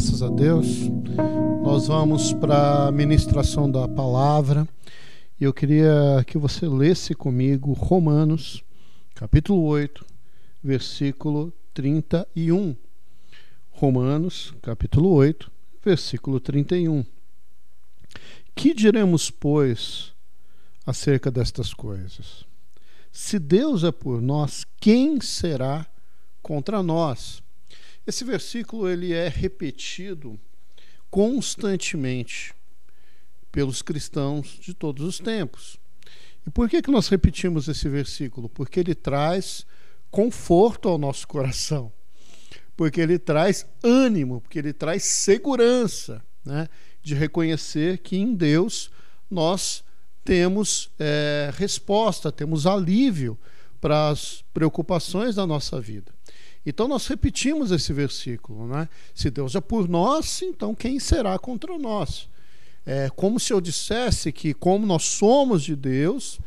graças 0.00 0.22
a 0.22 0.30
Deus. 0.30 0.66
Nós 1.62 1.88
vamos 1.88 2.32
para 2.32 2.86
a 2.86 2.90
ministração 2.90 3.70
da 3.70 3.86
palavra. 3.86 4.66
E 5.38 5.44
eu 5.44 5.52
queria 5.52 6.24
que 6.26 6.38
você 6.38 6.66
lesse 6.66 7.14
comigo 7.14 7.74
Romanos, 7.74 8.64
capítulo 9.14 9.62
8, 9.64 10.02
versículo 10.64 11.52
31. 11.74 12.74
Romanos, 13.72 14.54
capítulo 14.62 15.10
8, 15.10 15.52
versículo 15.84 16.40
31. 16.40 17.04
Que 18.54 18.72
diremos, 18.72 19.30
pois, 19.30 20.14
acerca 20.86 21.30
destas 21.30 21.74
coisas? 21.74 22.46
Se 23.12 23.38
Deus 23.38 23.84
é 23.84 23.92
por 23.92 24.22
nós, 24.22 24.64
quem 24.80 25.20
será 25.20 25.86
contra 26.40 26.82
nós? 26.82 27.39
Esse 28.10 28.24
versículo 28.24 28.88
ele 28.88 29.12
é 29.12 29.28
repetido 29.28 30.36
constantemente 31.08 32.52
pelos 33.52 33.82
cristãos 33.82 34.58
de 34.60 34.74
todos 34.74 35.06
os 35.06 35.20
tempos. 35.20 35.78
E 36.44 36.50
por 36.50 36.68
que, 36.68 36.82
que 36.82 36.90
nós 36.90 37.06
repetimos 37.06 37.68
esse 37.68 37.88
versículo? 37.88 38.48
Porque 38.48 38.80
ele 38.80 38.96
traz 38.96 39.64
conforto 40.10 40.88
ao 40.88 40.98
nosso 40.98 41.28
coração, 41.28 41.92
porque 42.76 43.00
ele 43.00 43.16
traz 43.16 43.64
ânimo, 43.80 44.40
porque 44.40 44.58
ele 44.58 44.72
traz 44.72 45.04
segurança 45.04 46.20
né, 46.44 46.66
de 47.00 47.14
reconhecer 47.14 47.98
que 47.98 48.16
em 48.16 48.34
Deus 48.34 48.90
nós 49.30 49.84
temos 50.24 50.90
é, 50.98 51.52
resposta, 51.54 52.32
temos 52.32 52.66
alívio 52.66 53.38
para 53.80 54.08
as 54.08 54.44
preocupações 54.52 55.36
da 55.36 55.46
nossa 55.46 55.80
vida. 55.80 56.12
Então 56.64 56.86
nós 56.86 57.06
repetimos 57.06 57.70
esse 57.70 57.92
versículo, 57.92 58.66
né? 58.66 58.88
Se 59.14 59.30
Deus 59.30 59.54
é 59.54 59.60
por 59.60 59.88
nós, 59.88 60.42
então 60.42 60.74
quem 60.74 60.98
será 61.00 61.38
contra 61.38 61.78
nós? 61.78 62.28
É 62.84 63.08
como 63.10 63.38
se 63.38 63.52
eu 63.52 63.60
dissesse 63.60 64.32
que, 64.32 64.52
como 64.52 64.86
nós 64.86 65.04
somos 65.04 65.62
de 65.62 65.76
Deus, 65.76 66.38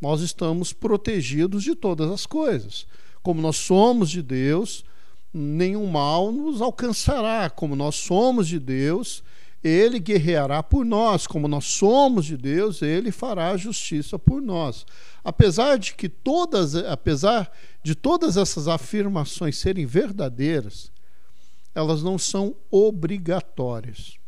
nós 0.00 0.20
estamos 0.20 0.72
protegidos 0.72 1.62
de 1.62 1.74
todas 1.74 2.10
as 2.10 2.26
coisas. 2.26 2.86
Como 3.22 3.40
nós 3.40 3.56
somos 3.56 4.10
de 4.10 4.20
Deus, 4.20 4.84
nenhum 5.32 5.86
mal 5.86 6.32
nos 6.32 6.60
alcançará. 6.60 7.48
Como 7.48 7.76
nós 7.76 7.94
somos 7.94 8.48
de 8.48 8.58
Deus, 8.58 9.22
ele 9.62 10.00
guerreará 10.00 10.62
por 10.62 10.84
nós, 10.84 11.26
como 11.26 11.46
nós 11.46 11.66
somos 11.66 12.26
de 12.26 12.36
Deus, 12.36 12.82
ele 12.82 13.12
fará 13.12 13.56
justiça 13.56 14.18
por 14.18 14.42
nós. 14.42 14.84
Apesar 15.22 15.78
de 15.78 15.94
que 15.94 16.08
todas, 16.08 16.74
apesar 16.74 17.50
de 17.82 17.94
todas 17.94 18.36
essas 18.36 18.66
afirmações 18.66 19.56
serem 19.56 19.86
verdadeiras, 19.86 20.90
elas 21.74 22.02
não 22.02 22.18
são 22.18 22.56
obrigatórias. 22.70 24.18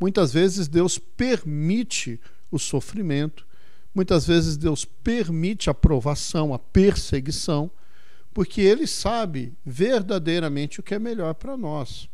Muitas 0.00 0.32
vezes 0.32 0.68
Deus 0.68 0.98
permite 0.98 2.20
o 2.50 2.58
sofrimento, 2.58 3.46
muitas 3.94 4.26
vezes 4.26 4.56
Deus 4.56 4.84
permite 4.84 5.68
a 5.68 5.74
provação, 5.74 6.54
a 6.54 6.58
perseguição, 6.58 7.70
porque 8.32 8.60
ele 8.60 8.86
sabe 8.86 9.52
verdadeiramente 9.66 10.80
o 10.80 10.82
que 10.82 10.94
é 10.94 10.98
melhor 10.98 11.34
para 11.34 11.56
nós. 11.56 12.08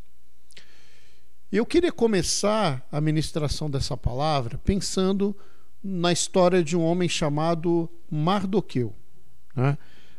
Eu 1.55 1.65
queria 1.65 1.93
começar 1.93 2.85
a 2.91 3.01
ministração 3.01 3.71
dessa 3.71 3.97
palavra 3.97 4.59
pensando 4.65 5.37
na 5.81 6.11
história 6.11 6.65
de 6.65 6.77
um 6.77 6.83
homem 6.83 7.09
chamado 7.09 7.89
Mardoqueu. 8.11 8.93
Né? 9.55 9.79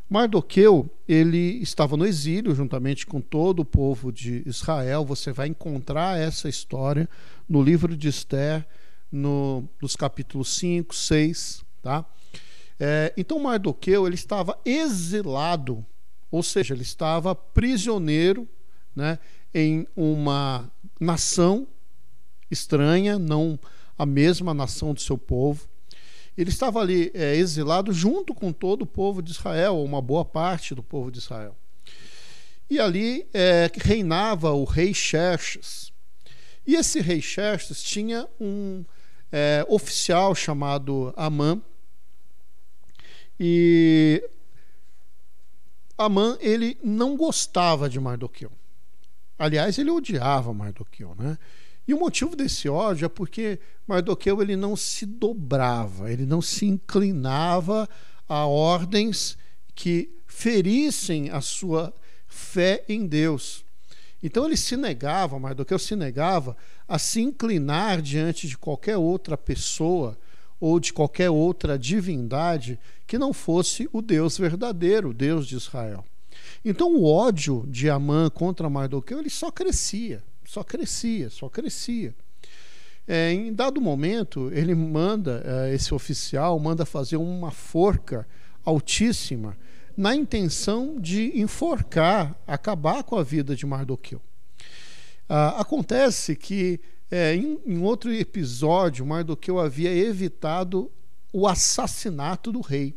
Mardoqueu 0.10 0.89
ele 1.06 1.62
estava 1.62 1.98
no 1.98 2.06
exílio 2.06 2.56
juntamente 2.56 3.06
com 3.06 3.19
todo 3.19 3.60
o 3.60 3.65
povo 3.65 4.13
de 4.13 4.43
Israel. 4.45 5.04
Você 5.04 5.34
vai 5.34 5.50
encontrar 5.50 6.17
essa 6.17 6.48
história 6.48 7.10
no 7.50 7.62
livro 7.62 7.98
de 7.98 8.08
Esther, 8.08 8.65
no, 9.12 9.68
nos 9.82 9.93
capítulos 9.97 10.55
5, 10.55 10.95
6. 10.95 11.66
Tá? 11.82 12.05
É, 12.80 13.14
então 13.18 13.39
Mardoqueu 13.39 14.07
ele 14.07 14.16
estava 14.16 14.57
exilado, 14.64 15.86
ou 16.32 16.41
seja, 16.41 16.74
ele 16.74 16.84
estava 16.84 17.36
prisioneiro 17.36 18.47
né, 18.95 19.20
em 19.58 19.88
uma 19.95 20.70
nação 20.99 21.66
estranha, 22.51 23.18
não 23.18 23.58
a 23.97 24.06
mesma 24.06 24.53
nação 24.53 24.93
do 24.93 24.99
seu 24.99 25.18
povo. 25.18 25.66
Ele 26.38 26.49
estava 26.49 26.82
ali 26.82 27.10
é, 27.14 27.38
exilado 27.38 27.93
junto 27.93 28.36
com 28.36 28.51
todo 28.51 28.82
o 28.82 28.86
povo 28.86 29.22
de 29.22 29.32
Israel, 29.32 29.78
ou 29.78 29.86
uma 29.86 30.01
boa 30.01 30.26
parte 30.26 30.76
do 30.76 30.84
povo 30.84 31.10
de 31.10 31.20
Israel. 31.20 31.56
E 32.70 32.82
ali 32.82 33.26
é, 33.34 33.72
reinava 33.76 34.51
o 34.51 34.66
rei 34.66 34.93
Xerxes. 34.93 35.93
E 36.68 36.76
esse 36.76 36.99
rei 36.99 37.22
Xerxes 37.22 37.82
tinha 37.82 38.28
um 38.38 38.84
é, 39.32 39.66
oficial 39.70 40.36
chamado 40.36 41.14
Amã. 41.16 41.62
E 43.39 44.22
Amã 45.97 46.38
ele 46.41 46.78
não 46.84 47.16
gostava 47.16 47.89
de 47.89 48.01
Mardoqueu. 48.01 48.51
Aliás, 49.38 49.78
ele 49.78 49.92
odiava 49.92 50.54
Mardoqueu, 50.54 51.14
né? 51.18 51.38
E 51.88 51.94
o 51.94 52.00
motivo 52.00 52.36
desse 52.36 52.68
ódio 52.68 53.06
é 53.06 53.10
porque 53.10 53.60
Mardoqueu 53.88 54.42
ele 54.42 54.56
não 54.56 54.76
se 54.76 55.06
dobrava, 55.06 56.12
ele 56.12 56.26
não 56.26 56.42
se 56.42 56.66
inclinava 56.66 57.88
a 58.28 58.46
ordens 58.48 59.38
que 59.76 60.10
ferissem 60.26 61.30
a 61.30 61.42
sua 61.42 61.94
fé 62.28 62.84
em 62.90 63.06
Deus. 63.06 63.64
Então 64.24 64.46
ele 64.46 64.58
se 64.58 64.76
negava, 64.76 65.38
Mardoqueu 65.38 65.78
se 65.78 65.96
negava 65.96 66.58
a 66.88 66.98
se 66.98 67.22
inclinar 67.22 68.02
diante 68.02 68.48
de 68.48 68.58
qualquer 68.58 68.98
outra 68.98 69.38
pessoa 69.38 70.18
ou 70.60 70.80
de 70.80 70.92
qualquer 70.92 71.30
outra 71.30 71.78
divindade 71.78 72.80
que 73.06 73.20
não 73.20 73.32
fosse 73.32 73.88
o 73.94 74.02
Deus 74.02 74.38
verdadeiro, 74.38 75.10
o 75.10 75.14
Deus 75.14 75.46
de 75.48 75.56
Israel. 75.56 76.04
Então 76.64 76.94
o 76.96 77.06
ódio 77.06 77.66
de 77.68 77.90
Amã 77.90 78.30
contra 78.30 78.70
Mardoqueu 78.70 79.20
ele 79.20 79.30
só 79.30 79.52
crescia, 79.52 80.24
só 80.46 80.64
crescia, 80.64 81.30
só 81.30 81.50
crescia. 81.50 82.16
É, 83.08 83.32
em 83.32 83.54
dado 83.54 83.80
momento, 83.80 84.50
ele 84.52 84.74
manda, 84.74 85.44
é, 85.46 85.76
esse 85.76 85.94
oficial 85.94 86.60
manda 86.60 86.86
fazer 86.86 87.18
uma 87.18 87.52
forca 87.52 88.28
altíssima 88.64 89.56
na 89.96 90.16
intenção 90.16 91.00
de 91.00 91.40
enforcar, 91.40 92.36
acabar 92.46 93.04
com 93.04 93.16
a 93.16 93.24
vida 93.24 93.56
de 93.56 93.66
Mardoqueu. 93.66 94.22
Ah, 95.30 95.62
acontece 95.62 96.36
que 96.36 96.80
é, 97.10 97.36
em, 97.36 97.60
em, 97.66 97.78
outro 97.82 98.14
episódio, 98.14 99.06
Mardoqueu 99.06 99.60
havia 99.60 99.92
evitado 99.92 100.92
o 101.32 101.48
assassinato 101.48 102.52
do 102.52 102.62
rei. 102.62 102.96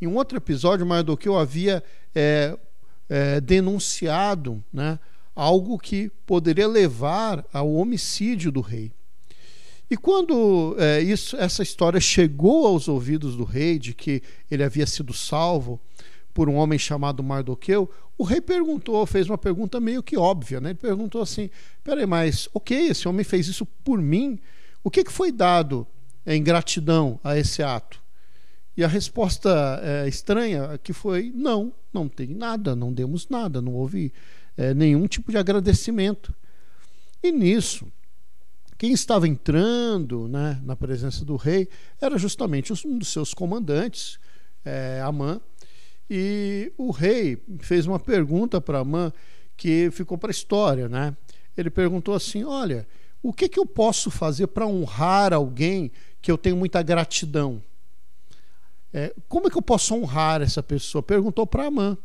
Em 0.00 0.06
um 0.06 0.16
outro 0.16 0.36
episódio, 0.36 0.86
Mardoqueu 0.86 1.38
havia 1.38 1.82
é, 2.14 2.56
é, 3.08 3.40
denunciado 3.40 4.62
né, 4.72 4.98
algo 5.34 5.78
que 5.78 6.10
poderia 6.26 6.68
levar 6.68 7.44
ao 7.52 7.72
homicídio 7.74 8.50
do 8.50 8.60
rei. 8.60 8.92
E 9.90 9.96
quando 9.96 10.74
é, 10.78 11.00
isso, 11.00 11.36
essa 11.36 11.62
história 11.62 12.00
chegou 12.00 12.66
aos 12.66 12.88
ouvidos 12.88 13.36
do 13.36 13.44
rei, 13.44 13.78
de 13.78 13.94
que 13.94 14.22
ele 14.50 14.64
havia 14.64 14.86
sido 14.86 15.12
salvo 15.12 15.80
por 16.32 16.48
um 16.48 16.54
homem 16.54 16.78
chamado 16.78 17.22
Mardoqueu, 17.22 17.88
o 18.16 18.24
rei 18.24 18.40
perguntou, 18.40 19.04
fez 19.06 19.28
uma 19.28 19.38
pergunta 19.38 19.80
meio 19.80 20.02
que 20.02 20.16
óbvia, 20.16 20.60
né? 20.60 20.70
Ele 20.70 20.78
perguntou 20.78 21.20
assim: 21.20 21.50
peraí, 21.82 22.06
mas 22.06 22.48
ok, 22.54 22.88
esse 22.88 23.08
homem 23.08 23.24
fez 23.24 23.48
isso 23.48 23.66
por 23.84 24.00
mim, 24.00 24.38
o 24.82 24.90
que, 24.90 25.04
que 25.04 25.12
foi 25.12 25.32
dado 25.32 25.86
em 26.26 26.42
gratidão 26.42 27.18
a 27.22 27.36
esse 27.36 27.62
ato? 27.62 28.03
E 28.76 28.82
a 28.82 28.88
resposta 28.88 29.80
é, 29.82 30.08
estranha 30.08 30.78
que 30.82 30.92
foi: 30.92 31.32
não, 31.34 31.72
não 31.92 32.08
tem 32.08 32.28
nada, 32.28 32.74
não 32.74 32.92
demos 32.92 33.28
nada, 33.28 33.62
não 33.62 33.74
houve 33.74 34.12
é, 34.56 34.74
nenhum 34.74 35.06
tipo 35.06 35.30
de 35.30 35.38
agradecimento. 35.38 36.34
E 37.22 37.30
nisso, 37.30 37.86
quem 38.76 38.92
estava 38.92 39.28
entrando 39.28 40.28
né, 40.28 40.60
na 40.64 40.76
presença 40.76 41.24
do 41.24 41.36
rei 41.36 41.68
era 42.00 42.18
justamente 42.18 42.72
um 42.86 42.98
dos 42.98 43.08
seus 43.08 43.32
comandantes, 43.32 44.18
é, 44.64 45.00
Amã. 45.02 45.40
E 46.10 46.72
o 46.76 46.90
rei 46.90 47.42
fez 47.60 47.86
uma 47.86 47.98
pergunta 47.98 48.60
para 48.60 48.80
Amã 48.80 49.12
que 49.56 49.88
ficou 49.92 50.18
para 50.18 50.30
a 50.30 50.32
história. 50.32 50.88
Né? 50.88 51.16
Ele 51.56 51.70
perguntou 51.70 52.14
assim: 52.14 52.44
Olha, 52.44 52.86
o 53.22 53.32
que, 53.32 53.48
que 53.48 53.58
eu 53.58 53.64
posso 53.64 54.10
fazer 54.10 54.48
para 54.48 54.66
honrar 54.66 55.32
alguém 55.32 55.90
que 56.20 56.30
eu 56.30 56.36
tenho 56.36 56.56
muita 56.56 56.82
gratidão? 56.82 57.62
É, 58.96 59.12
como 59.28 59.48
é 59.48 59.50
que 59.50 59.58
eu 59.58 59.62
posso 59.62 59.92
honrar 59.92 60.40
essa 60.40 60.62
pessoa? 60.62 61.02
Perguntou 61.02 61.44
para 61.44 61.66
Amã. 61.66 61.98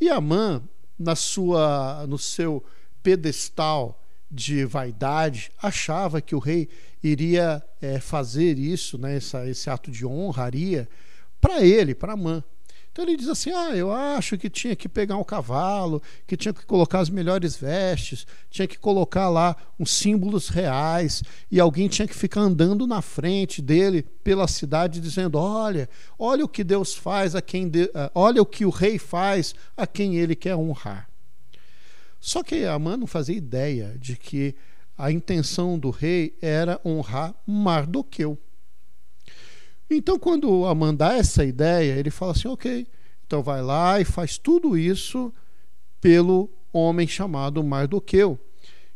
E 0.00 0.08
Amã, 0.08 0.60
na 0.98 1.14
sua, 1.14 2.04
no 2.08 2.18
seu 2.18 2.64
pedestal 3.04 4.02
de 4.28 4.64
vaidade, 4.64 5.52
achava 5.62 6.20
que 6.20 6.34
o 6.34 6.40
rei 6.40 6.68
iria 7.00 7.62
é, 7.80 8.00
fazer 8.00 8.58
isso, 8.58 8.98
né, 8.98 9.16
essa, 9.16 9.48
esse 9.48 9.70
ato 9.70 9.92
de 9.92 10.04
honraria, 10.04 10.88
para 11.40 11.62
ele, 11.64 11.94
para 11.94 12.14
Amã. 12.14 12.42
Então 12.94 13.04
ele 13.04 13.16
diz 13.16 13.26
assim: 13.26 13.50
ah, 13.50 13.74
eu 13.74 13.90
acho 13.90 14.38
que 14.38 14.48
tinha 14.48 14.76
que 14.76 14.88
pegar 14.88 15.16
um 15.16 15.24
cavalo, 15.24 16.00
que 16.28 16.36
tinha 16.36 16.54
que 16.54 16.64
colocar 16.64 17.00
as 17.00 17.10
melhores 17.10 17.56
vestes, 17.56 18.24
tinha 18.48 18.68
que 18.68 18.78
colocar 18.78 19.28
lá 19.28 19.56
uns 19.80 19.90
símbolos 19.90 20.48
reais, 20.48 21.24
e 21.50 21.58
alguém 21.58 21.88
tinha 21.88 22.06
que 22.06 22.14
ficar 22.14 22.42
andando 22.42 22.86
na 22.86 23.02
frente 23.02 23.60
dele 23.60 24.04
pela 24.22 24.46
cidade 24.46 25.00
dizendo: 25.00 25.38
olha, 25.38 25.88
olha 26.16 26.44
o 26.44 26.48
que 26.48 26.62
Deus 26.62 26.94
faz 26.94 27.34
a 27.34 27.42
quem 27.42 27.68
de... 27.68 27.90
Olha 28.14 28.40
o 28.40 28.46
que 28.46 28.64
o 28.64 28.70
rei 28.70 28.96
faz 28.96 29.56
a 29.76 29.88
quem 29.88 30.14
ele 30.14 30.36
quer 30.36 30.54
honrar. 30.54 31.08
Só 32.20 32.44
que 32.44 32.64
Amã 32.64 32.96
não 32.96 33.08
fazia 33.08 33.36
ideia 33.36 33.96
de 33.98 34.16
que 34.16 34.54
a 34.96 35.10
intenção 35.10 35.76
do 35.76 35.90
rei 35.90 36.38
era 36.40 36.80
honrar 36.84 37.34
Mardoqueu. 37.44 38.38
Então, 39.88 40.18
quando 40.18 40.66
Amã 40.66 40.94
dá 40.94 41.14
essa 41.14 41.44
ideia, 41.44 41.92
ele 41.98 42.10
fala 42.10 42.32
assim: 42.32 42.48
ok, 42.48 42.86
então 43.26 43.42
vai 43.42 43.62
lá 43.62 44.00
e 44.00 44.04
faz 44.04 44.38
tudo 44.38 44.76
isso 44.76 45.32
pelo 46.00 46.50
homem 46.72 47.06
chamado 47.06 47.62
Mardoqueu, 47.62 48.38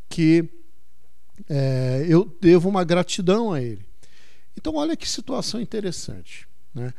que 0.09 0.49
é, 1.49 2.05
eu 2.09 2.25
devo 2.41 2.69
uma 2.69 2.85
gratidão 2.85 3.53
a 3.53 3.63
ele. 3.63 3.87
Então, 4.57 4.75
olha 4.75 4.97
que 4.97 5.09
situação 5.09 5.61
interessante. 5.61 6.49
Né? 6.75 6.93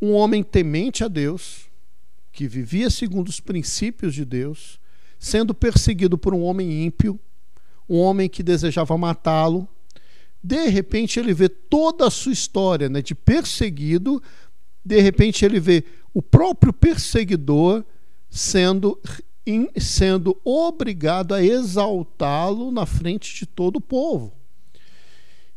Um 0.00 0.12
homem 0.12 0.42
temente 0.42 1.04
a 1.04 1.08
Deus, 1.08 1.70
que 2.32 2.48
vivia 2.48 2.90
segundo 2.90 3.28
os 3.28 3.38
princípios 3.38 4.14
de 4.14 4.24
Deus, 4.24 4.80
sendo 5.18 5.54
perseguido 5.54 6.18
por 6.18 6.34
um 6.34 6.42
homem 6.42 6.84
ímpio, 6.84 7.20
um 7.88 7.98
homem 7.98 8.28
que 8.28 8.42
desejava 8.42 8.98
matá-lo. 8.98 9.68
De 10.42 10.66
repente, 10.68 11.20
ele 11.20 11.32
vê 11.32 11.48
toda 11.48 12.06
a 12.06 12.10
sua 12.10 12.32
história 12.32 12.88
né, 12.88 13.00
de 13.00 13.14
perseguido, 13.14 14.22
de 14.84 15.00
repente, 15.00 15.44
ele 15.44 15.60
vê 15.60 15.84
o 16.12 16.20
próprio 16.20 16.72
perseguidor 16.72 17.84
sendo 18.28 18.98
sendo 19.76 20.40
obrigado 20.44 21.34
a 21.34 21.42
exaltá-lo 21.42 22.70
na 22.70 22.86
frente 22.86 23.34
de 23.34 23.44
todo 23.44 23.76
o 23.76 23.80
povo. 23.80 24.32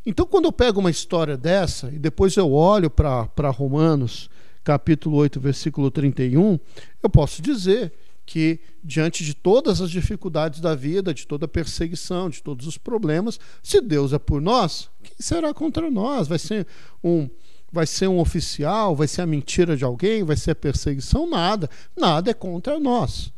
Então, 0.03 0.25
quando 0.25 0.45
eu 0.45 0.51
pego 0.51 0.79
uma 0.79 0.89
história 0.89 1.38
dessa 1.38 1.89
e 1.89 1.99
depois 1.99 2.36
eu 2.36 2.51
olho 2.51 2.89
para 2.89 3.49
Romanos, 3.49 4.29
capítulo 4.63 5.17
8, 5.17 5.39
versículo 5.39 5.91
31, 5.91 6.59
eu 7.01 7.09
posso 7.09 7.41
dizer 7.41 7.93
que, 8.26 8.59
diante 8.84 9.23
de 9.23 9.34
todas 9.34 9.82
as 9.82 9.91
dificuldades 9.91 10.59
da 10.59 10.73
vida, 10.73 11.13
de 11.13 11.28
toda 11.28 11.45
a 11.45 11.49
perseguição, 11.49 12.30
de 12.30 12.41
todos 12.41 12.65
os 12.65 12.78
problemas, 12.78 13.39
se 13.61 13.80
Deus 13.80 14.13
é 14.13 14.19
por 14.19 14.41
nós, 14.41 14.89
quem 15.03 15.15
será 15.19 15.53
contra 15.53 15.91
nós? 15.91 16.28
Vai 16.28 16.39
ser 16.39 16.65
um. 17.03 17.30
Vai 17.71 17.86
ser 17.86 18.07
um 18.07 18.19
oficial? 18.19 18.95
Vai 18.95 19.07
ser 19.07 19.21
a 19.21 19.26
mentira 19.26 19.76
de 19.76 19.84
alguém? 19.84 20.23
Vai 20.23 20.38
ser 20.38 20.51
a 20.51 20.55
perseguição? 20.55 21.30
Nada. 21.30 21.69
Nada 21.95 22.32
é 22.32 22.34
contra 22.34 22.80
nós. 22.80 23.34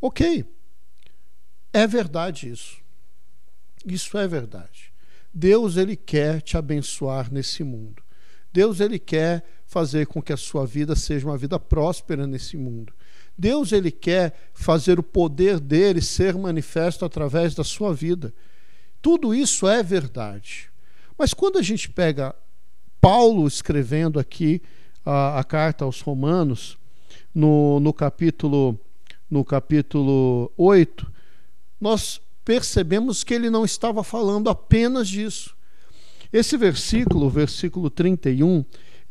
Ok, 0.00 0.44
é 1.72 1.86
verdade 1.86 2.48
isso. 2.50 2.78
Isso 3.86 4.16
é 4.16 4.26
verdade. 4.26 4.92
Deus 5.32 5.76
ele 5.76 5.96
quer 5.96 6.40
te 6.40 6.56
abençoar 6.56 7.32
nesse 7.32 7.62
mundo. 7.62 8.02
Deus 8.52 8.80
ele 8.80 8.98
quer 8.98 9.44
fazer 9.66 10.06
com 10.06 10.20
que 10.20 10.32
a 10.32 10.36
sua 10.36 10.66
vida 10.66 10.94
seja 10.94 11.26
uma 11.26 11.38
vida 11.38 11.58
próspera 11.58 12.26
nesse 12.26 12.56
mundo. 12.56 12.92
Deus 13.36 13.72
ele 13.72 13.90
quer 13.90 14.34
fazer 14.52 14.98
o 14.98 15.02
poder 15.02 15.58
dele 15.58 16.00
ser 16.00 16.34
manifesto 16.34 17.04
através 17.04 17.54
da 17.54 17.64
sua 17.64 17.94
vida. 17.94 18.32
Tudo 19.00 19.34
isso 19.34 19.66
é 19.66 19.82
verdade. 19.82 20.70
Mas 21.18 21.34
quando 21.34 21.58
a 21.58 21.62
gente 21.62 21.90
pega 21.90 22.34
Paulo 23.00 23.46
escrevendo 23.46 24.18
aqui 24.18 24.62
a, 25.04 25.40
a 25.40 25.44
carta 25.44 25.84
aos 25.84 26.00
Romanos, 26.00 26.78
no, 27.34 27.80
no 27.80 27.92
capítulo 27.92 28.78
no 29.32 29.42
capítulo 29.46 30.52
8, 30.58 31.10
nós 31.80 32.20
percebemos 32.44 33.24
que 33.24 33.32
ele 33.32 33.48
não 33.48 33.64
estava 33.64 34.04
falando 34.04 34.50
apenas 34.50 35.08
disso. 35.08 35.56
Esse 36.30 36.54
versículo, 36.58 37.30
versículo 37.30 37.88
31, 37.88 38.62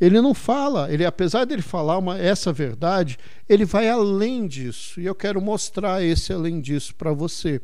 ele 0.01 0.19
não 0.19 0.33
fala, 0.33 0.91
ele 0.91 1.05
apesar 1.05 1.45
de 1.45 1.53
ele 1.53 1.61
falar 1.61 1.99
uma, 1.99 2.17
essa 2.17 2.51
verdade, 2.51 3.19
ele 3.47 3.65
vai 3.65 3.87
além 3.87 4.47
disso. 4.47 4.99
E 4.99 5.05
eu 5.05 5.13
quero 5.13 5.39
mostrar 5.39 6.03
esse 6.03 6.33
além 6.33 6.59
disso 6.59 6.95
para 6.95 7.13
você. 7.13 7.61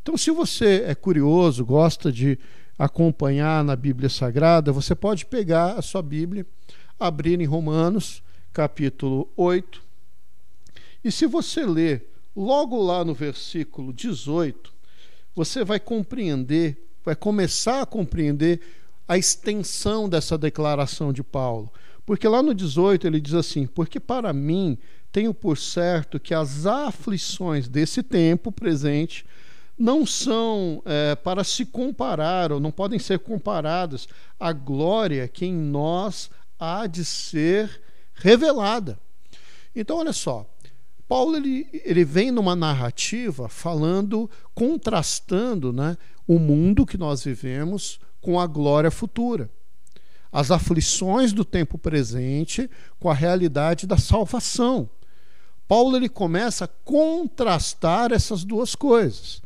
Então, 0.00 0.16
se 0.16 0.30
você 0.30 0.84
é 0.86 0.94
curioso, 0.94 1.64
gosta 1.64 2.12
de 2.12 2.38
acompanhar 2.78 3.64
na 3.64 3.74
Bíblia 3.74 4.08
Sagrada, 4.08 4.70
você 4.70 4.94
pode 4.94 5.26
pegar 5.26 5.72
a 5.72 5.82
sua 5.82 6.00
Bíblia, 6.00 6.46
abrir 6.98 7.40
em 7.40 7.44
Romanos, 7.44 8.22
capítulo 8.52 9.28
8, 9.36 9.82
e 11.04 11.10
se 11.10 11.26
você 11.26 11.66
ler 11.66 12.08
logo 12.36 12.80
lá 12.80 13.04
no 13.04 13.14
versículo 13.14 13.92
18, 13.92 14.72
você 15.34 15.64
vai 15.64 15.80
compreender, 15.80 16.82
vai 17.04 17.16
começar 17.16 17.82
a 17.82 17.86
compreender 17.86 18.60
a 19.06 19.18
extensão 19.18 20.08
dessa 20.08 20.36
declaração 20.38 21.12
de 21.12 21.22
Paulo. 21.22 21.72
Porque 22.06 22.28
lá 22.28 22.42
no 22.42 22.54
18 22.54 23.06
ele 23.06 23.20
diz 23.20 23.34
assim: 23.34 23.66
Porque 23.66 23.98
para 23.98 24.32
mim 24.32 24.78
tenho 25.10 25.32
por 25.32 25.56
certo 25.56 26.18
que 26.18 26.34
as 26.34 26.66
aflições 26.66 27.68
desse 27.68 28.02
tempo 28.02 28.50
presente 28.50 29.24
não 29.78 30.06
são 30.06 30.82
é, 30.84 31.14
para 31.16 31.42
se 31.42 31.64
comparar, 31.64 32.52
ou 32.52 32.60
não 32.60 32.70
podem 32.70 32.98
ser 32.98 33.18
comparadas 33.18 34.08
à 34.38 34.52
glória 34.52 35.26
que 35.26 35.46
em 35.46 35.54
nós 35.54 36.30
há 36.58 36.86
de 36.86 37.04
ser 37.04 37.82
revelada. 38.14 38.98
Então, 39.74 39.98
olha 39.98 40.12
só, 40.12 40.48
Paulo 41.08 41.36
ele, 41.36 41.68
ele 41.84 42.04
vem 42.04 42.30
numa 42.30 42.54
narrativa 42.54 43.48
falando, 43.48 44.30
contrastando 44.54 45.72
né, 45.72 45.96
o 46.26 46.38
mundo 46.38 46.86
que 46.86 46.96
nós 46.96 47.24
vivemos 47.24 47.98
com 48.24 48.40
a 48.40 48.46
glória 48.46 48.90
futura. 48.90 49.50
As 50.32 50.50
aflições 50.50 51.30
do 51.30 51.44
tempo 51.44 51.76
presente 51.76 52.70
com 52.98 53.10
a 53.10 53.14
realidade 53.14 53.86
da 53.86 53.98
salvação. 53.98 54.88
Paulo 55.68 55.94
ele 55.94 56.08
começa 56.08 56.64
a 56.64 56.68
contrastar 56.68 58.12
essas 58.12 58.42
duas 58.42 58.74
coisas. 58.74 59.42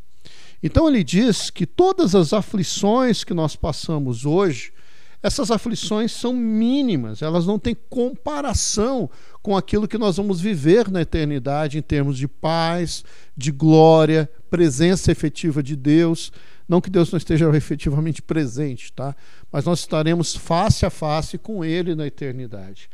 Então 0.63 0.89
ele 0.89 1.03
diz 1.03 1.51
que 1.51 1.67
todas 1.67 2.15
as 2.15 2.33
aflições 2.33 3.25
que 3.25 3.35
nós 3.35 3.57
passamos 3.57 4.25
hoje, 4.25 4.73
essas 5.21 5.51
aflições 5.51 6.13
são 6.13 6.33
mínimas, 6.33 7.21
elas 7.21 7.47
não 7.47 7.59
têm 7.59 7.77
comparação 7.91 9.11
com 9.43 9.57
aquilo 9.57 9.89
que 9.89 9.99
nós 9.99 10.17
vamos 10.17 10.41
viver 10.41 10.89
na 10.89 11.03
eternidade 11.03 11.79
em 11.79 11.83
termos 11.83 12.17
de 12.17 12.29
paz, 12.29 13.05
de 13.37 13.51
glória, 13.51 14.31
presença 14.49 15.11
efetiva 15.11 15.63
de 15.65 15.75
Deus. 15.75 16.33
Não 16.69 16.81
que 16.81 16.91
Deus 16.91 17.11
não 17.11 17.17
esteja 17.17 17.49
efetivamente 17.57 18.21
presente, 18.21 18.93
tá? 18.93 19.17
Mas 19.51 19.65
nós 19.65 19.81
estaremos 19.81 20.37
face 20.37 20.85
a 20.85 20.91
face 20.91 21.39
com 21.39 21.65
Ele 21.65 21.95
na 21.95 22.07
eternidade. 22.07 22.91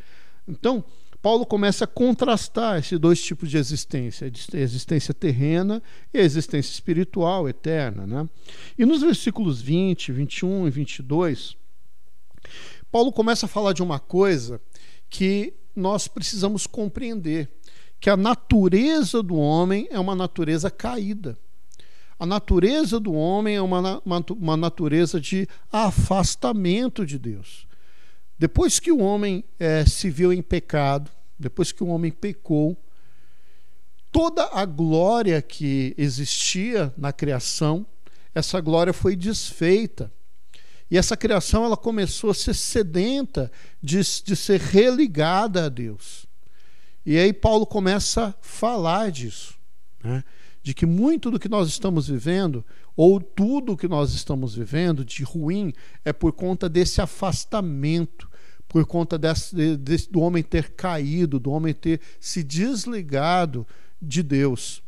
Então, 0.47 0.85
Paulo 1.25 1.47
começa 1.47 1.85
a 1.85 1.89
contrastar 1.89 2.79
esses 2.79 2.99
dois 2.99 3.21
tipos 3.23 3.51
de 3.51 3.57
existência, 3.57 4.31
a 4.53 4.59
existência 4.59 5.15
terrena 5.15 5.83
e 6.13 6.19
a 6.19 6.23
existência 6.23 6.71
espiritual, 6.71 7.49
eterna. 7.49 8.07
Né? 8.07 8.29
E 8.79 8.85
nos 8.85 9.01
versículos 9.01 9.61
20, 9.63 10.13
21 10.13 10.69
e 10.69 10.71
22, 10.71 11.57
Paulo 12.93 13.11
começa 13.11 13.47
a 13.47 13.49
falar 13.49 13.73
de 13.73 13.83
uma 13.83 13.99
coisa 13.99 14.61
que 15.09 15.55
nós 15.75 16.07
precisamos 16.07 16.67
compreender 16.67 17.51
que 17.99 18.11
a 18.11 18.19
natureza 18.19 19.23
do 19.23 19.35
homem 19.37 19.89
é 19.91 19.99
uma 19.99 20.15
natureza 20.15 20.71
caída. 20.71 21.39
A 22.19 22.25
natureza 22.25 23.01
do 23.01 23.13
homem 23.13 23.57
é 23.57 23.63
uma, 23.63 24.01
uma, 24.05 24.25
uma 24.31 24.57
natureza 24.57 25.21
de 25.21 25.49
afastamento 25.71 27.05
de 27.05 27.19
Deus. 27.19 27.67
Depois 28.39 28.79
que 28.79 28.93
o 28.93 28.99
homem 28.99 29.45
é, 29.59 29.85
se 29.85 30.11
viu 30.11 30.33
em 30.33 30.43
pecado, 30.43 31.11
depois 31.39 31.73
que 31.73 31.83
o 31.83 31.89
homem 31.89 32.11
pecou, 32.11 32.77
toda 34.13 34.49
a 34.53 34.65
glória 34.65 35.43
que 35.43 35.95
existia 35.99 36.93
na 36.97 37.13
criação, 37.13 37.87
essa 38.35 38.61
glória 38.61 38.93
foi 38.93 39.17
desfeita. 39.17 40.13
E 40.91 40.99
essa 40.99 41.17
criação 41.17 41.65
ela 41.65 41.77
começou 41.77 42.31
a 42.31 42.35
ser 42.35 42.55
sedenta 42.55 43.51
de, 43.83 44.01
de 44.23 44.37
ser 44.37 44.61
religada 44.61 45.67
a 45.67 45.69
Deus. 45.69 46.27
E 47.05 47.19
aí 47.19 47.33
Paulo 47.33 47.67
começa 47.67 48.27
a 48.29 48.35
falar 48.41 49.11
disso, 49.11 49.55
né? 50.03 50.23
De 50.65 50.73
que 50.73 50.87
muito 50.87 51.31
do 51.31 51.39
que 51.39 51.47
nós 51.47 51.69
estamos 51.69 52.09
vivendo, 52.09 52.65
ou 52.97 53.21
tudo 53.21 53.77
que 53.77 53.87
nós 53.87 54.15
estamos 54.15 54.55
vivendo 54.55 55.05
de 55.05 55.23
ruim, 55.23 55.75
é 56.03 56.11
por 56.11 56.33
conta 56.33 56.71
desse 56.71 57.03
afastamento, 57.03 58.31
por 58.67 58.87
conta 58.87 59.19
desse, 59.19 59.77
desse, 59.77 60.11
do 60.11 60.21
homem 60.21 60.43
ter 60.43 60.71
caído, 60.71 61.39
do 61.39 61.51
homem 61.51 61.75
ter 61.75 62.01
se 62.19 62.43
desligado 62.43 63.67
de 64.01 64.23
Deus. 64.23 64.83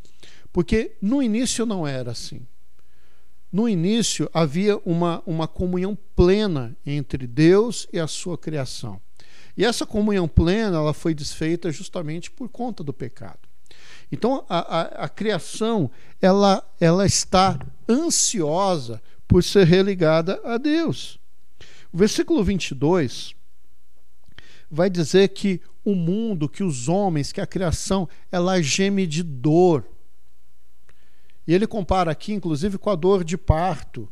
Porque 0.51 0.97
no 1.03 1.23
início 1.23 1.67
não 1.67 1.87
era 1.87 2.13
assim. 2.13 2.41
No 3.53 3.69
início 3.69 4.31
havia 4.33 4.79
uma, 4.79 5.23
uma 5.27 5.47
comunhão 5.47 5.97
plena 6.17 6.75
entre 6.87 7.27
Deus 7.27 7.87
e 7.93 8.01
a 8.01 8.07
sua 8.07 8.39
criação. 8.39 8.99
E 9.55 9.63
essa 9.63 9.85
comunhão 9.85 10.27
plena 10.27 10.79
ela 10.79 10.95
foi 10.95 11.13
desfeita 11.15 11.71
justamente 11.71 12.31
por 12.31 12.49
conta 12.49 12.83
do 12.83 12.95
pecado. 12.95 13.46
Então 14.11 14.45
a, 14.49 14.59
a, 14.59 14.83
a 15.05 15.09
criação 15.09 15.91
ela, 16.21 16.63
ela 16.81 17.05
está 17.05 17.59
ansiosa 17.89 19.03
por 19.27 19.43
ser 19.43 19.67
religada 19.67 20.41
a 20.45 20.57
Deus. 20.57 21.19
O 21.93 21.99
versículo 21.99 22.43
22 22.45 23.35
vai 24.71 24.89
dizer 24.91 25.29
que 25.29 25.61
o 25.85 25.95
mundo, 25.95 26.49
que 26.49 26.65
os 26.65 26.89
homens, 26.89 27.33
que 27.33 27.41
a 27.41 27.47
criação, 27.47 28.09
ela 28.31 28.61
geme 28.61 29.07
de 29.07 29.23
dor 29.23 29.85
e 31.47 31.55
ele 31.55 31.67
compara 31.67 32.11
aqui, 32.11 32.33
inclusive, 32.33 32.77
com 32.77 32.91
a 32.91 32.97
dor 32.97 33.23
de 33.23 33.39
parto, 33.39 34.11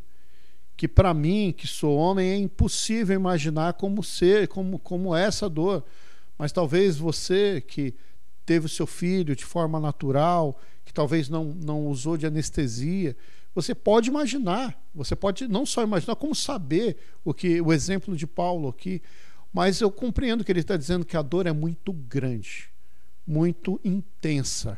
que 0.77 0.87
para 0.87 1.13
mim, 1.13 1.53
que 1.57 1.67
sou 1.67 1.97
homem, 1.97 2.31
é 2.31 2.37
impossível 2.37 3.15
imaginar 3.17 3.75
como 3.75 4.03
ser, 4.03 4.49
como, 4.49 4.79
como 4.79 5.15
essa 5.15 5.49
dor. 5.49 5.85
Mas 6.39 6.53
talvez 6.53 6.97
você 6.97 7.61
que 7.61 7.95
teve 8.45 8.67
o 8.67 8.69
seu 8.69 8.87
filho 8.87 9.35
de 9.35 9.45
forma 9.45 9.81
natural, 9.81 10.59
que 10.85 10.93
talvez 10.93 11.29
não, 11.29 11.45
não 11.45 11.87
usou 11.87 12.17
de 12.17 12.27
anestesia, 12.27 13.17
Você 13.55 13.75
pode 13.75 14.09
imaginar, 14.09 14.79
você 14.95 15.15
pode 15.15 15.47
não 15.47 15.65
só 15.65 15.83
imaginar, 15.83 16.17
como 16.17 16.35
saber 16.35 16.97
o 17.25 17.33
que 17.33 17.61
o 17.61 17.73
exemplo 17.73 18.17
de 18.17 18.27
Paulo 18.27 18.69
aqui. 18.69 19.01
Mas 19.53 19.81
eu 19.81 19.91
compreendo 19.91 20.45
que 20.45 20.51
ele 20.51 20.59
está 20.59 20.77
dizendo 20.77 21.05
que 21.05 21.17
a 21.17 21.23
dor 21.23 21.47
é 21.47 21.53
muito 21.53 21.93
grande, 21.93 22.69
muito 23.25 23.81
intensa. 23.85 24.77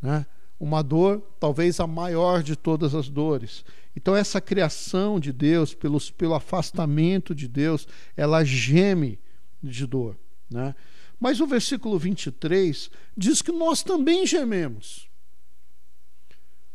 Né? 0.00 0.24
Uma 0.60 0.82
dor, 0.82 1.20
talvez 1.40 1.80
a 1.80 1.86
maior 1.86 2.42
de 2.42 2.54
todas 2.54 2.94
as 2.94 3.08
dores. 3.08 3.64
Então, 3.96 4.14
essa 4.14 4.40
criação 4.40 5.18
de 5.18 5.32
Deus, 5.32 5.74
pelos, 5.74 6.08
pelo 6.08 6.34
afastamento 6.34 7.34
de 7.34 7.48
Deus, 7.48 7.88
ela 8.16 8.44
geme 8.44 9.18
de 9.60 9.84
dor. 9.84 10.16
Né? 10.48 10.72
Mas 11.18 11.40
o 11.40 11.46
versículo 11.46 11.98
23 11.98 12.90
diz 13.16 13.42
que 13.42 13.52
nós 13.52 13.82
também 13.82 14.26
gememos. 14.26 15.08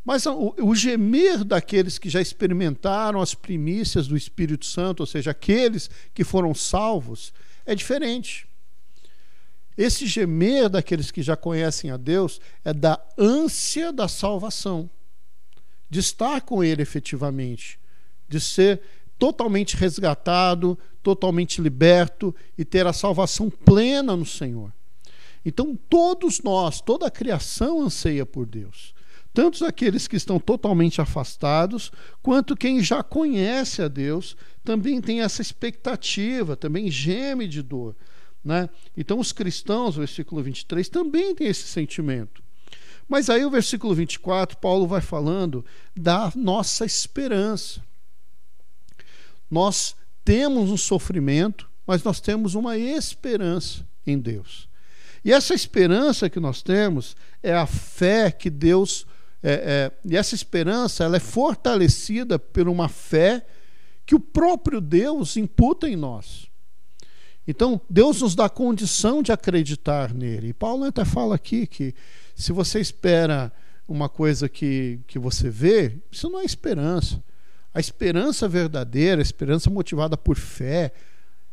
Mas 0.03 0.25
o, 0.25 0.75
gemer 0.75 1.45
daqueles 1.45 1.97
que 1.97 2.09
já 2.09 2.21
experimentaram 2.21 3.21
as 3.21 3.33
primícias 3.33 4.05
do 4.05 4.17
Espírito 4.17 4.65
Santo, 4.65 4.99
ou 4.99 5.07
seja, 5.07 5.31
aqueles 5.31 5.89
que 6.13 6.25
foram 6.25 6.53
salvos, 6.53 7.33
é 7.65 7.73
diferente. 7.73 8.45
Esse 9.77 10.05
gemer 10.05 10.67
daqueles 10.67 11.09
que 11.09 11.23
já 11.23 11.37
conhecem 11.37 11.89
a 11.89 11.95
Deus 11.95 12.41
é 12.65 12.73
da 12.73 13.01
ânsia 13.17 13.93
da 13.93 14.09
salvação, 14.09 14.89
de 15.89 15.99
estar 15.99 16.41
com 16.41 16.61
Ele 16.61 16.81
efetivamente, 16.81 17.79
de 18.27 18.41
ser 18.41 18.81
totalmente 19.23 19.77
resgatado, 19.77 20.77
totalmente 21.01 21.61
liberto 21.61 22.35
e 22.57 22.65
ter 22.65 22.85
a 22.85 22.91
salvação 22.91 23.49
plena 23.49 24.17
no 24.17 24.25
Senhor. 24.25 24.73
Então, 25.45 25.79
todos 25.89 26.41
nós, 26.41 26.81
toda 26.81 27.07
a 27.07 27.09
criação 27.09 27.83
anseia 27.83 28.25
por 28.25 28.45
Deus. 28.45 28.93
Tanto 29.33 29.63
aqueles 29.63 30.09
que 30.09 30.17
estão 30.17 30.41
totalmente 30.41 30.99
afastados, 30.99 31.89
quanto 32.21 32.53
quem 32.53 32.83
já 32.83 33.01
conhece 33.01 33.81
a 33.81 33.87
Deus, 33.87 34.35
também 34.61 34.99
tem 34.99 35.21
essa 35.21 35.41
expectativa, 35.41 36.57
também 36.57 36.91
geme 36.91 37.47
de 37.47 37.61
dor. 37.61 37.95
Né? 38.43 38.69
Então, 38.97 39.19
os 39.19 39.31
cristãos, 39.31 39.95
versículo 39.95 40.43
23, 40.43 40.89
também 40.89 41.33
têm 41.33 41.47
esse 41.47 41.63
sentimento. 41.63 42.43
Mas 43.07 43.29
aí, 43.29 43.45
o 43.45 43.49
versículo 43.49 43.95
24, 43.95 44.57
Paulo 44.57 44.85
vai 44.85 44.99
falando 44.99 45.63
da 45.95 46.29
nossa 46.35 46.83
esperança. 46.85 47.81
Nós 49.53 49.95
temos 50.25 50.71
um 50.71 50.77
sofrimento, 50.77 51.69
mas 51.85 52.03
nós 52.03 52.19
temos 52.19 52.55
uma 52.55 52.75
esperança 52.75 53.87
em 54.03 54.17
Deus. 54.17 54.67
E 55.23 55.31
essa 55.31 55.53
esperança 55.53 56.27
que 56.27 56.39
nós 56.39 56.63
temos 56.63 57.15
é 57.43 57.53
a 57.53 57.67
fé 57.67 58.31
que 58.31 58.49
Deus. 58.49 59.05
É, 59.43 59.51
é, 59.53 59.91
e 60.11 60.17
essa 60.17 60.33
esperança 60.33 61.03
ela 61.03 61.17
é 61.17 61.19
fortalecida 61.19 62.39
por 62.39 62.67
uma 62.67 62.89
fé 62.89 63.45
que 64.07 64.15
o 64.15 64.19
próprio 64.19 64.81
Deus 64.81 65.37
imputa 65.37 65.87
em 65.87 65.95
nós. 65.95 66.49
Então, 67.47 67.79
Deus 67.87 68.21
nos 68.23 68.33
dá 68.33 68.49
condição 68.49 69.21
de 69.21 69.31
acreditar 69.31 70.15
nele. 70.15 70.47
E 70.47 70.53
Paulo 70.53 70.83
até 70.83 71.05
fala 71.05 71.35
aqui 71.35 71.67
que 71.67 71.93
se 72.33 72.51
você 72.51 72.79
espera 72.79 73.53
uma 73.87 74.09
coisa 74.09 74.49
que, 74.49 74.99
que 75.05 75.19
você 75.19 75.47
vê, 75.47 75.99
isso 76.11 76.27
não 76.27 76.39
é 76.39 76.43
esperança. 76.43 77.23
A 77.73 77.79
esperança 77.79 78.47
verdadeira, 78.47 79.21
a 79.21 79.23
esperança 79.23 79.69
motivada 79.69 80.15
por 80.15 80.37
fé, 80.37 80.93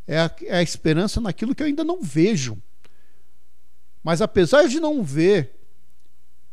é 0.07 0.19
a, 0.19 0.31
é 0.43 0.57
a 0.57 0.63
esperança 0.63 1.21
naquilo 1.21 1.55
que 1.55 1.63
eu 1.63 1.67
ainda 1.67 1.85
não 1.85 2.03
vejo. 2.03 2.59
Mas 4.03 4.21
apesar 4.21 4.67
de 4.67 4.81
não 4.81 5.03
ver, 5.03 5.55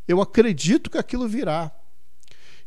eu 0.07 0.21
acredito 0.21 0.89
que 0.89 0.97
aquilo 0.97 1.27
virá. 1.27 1.71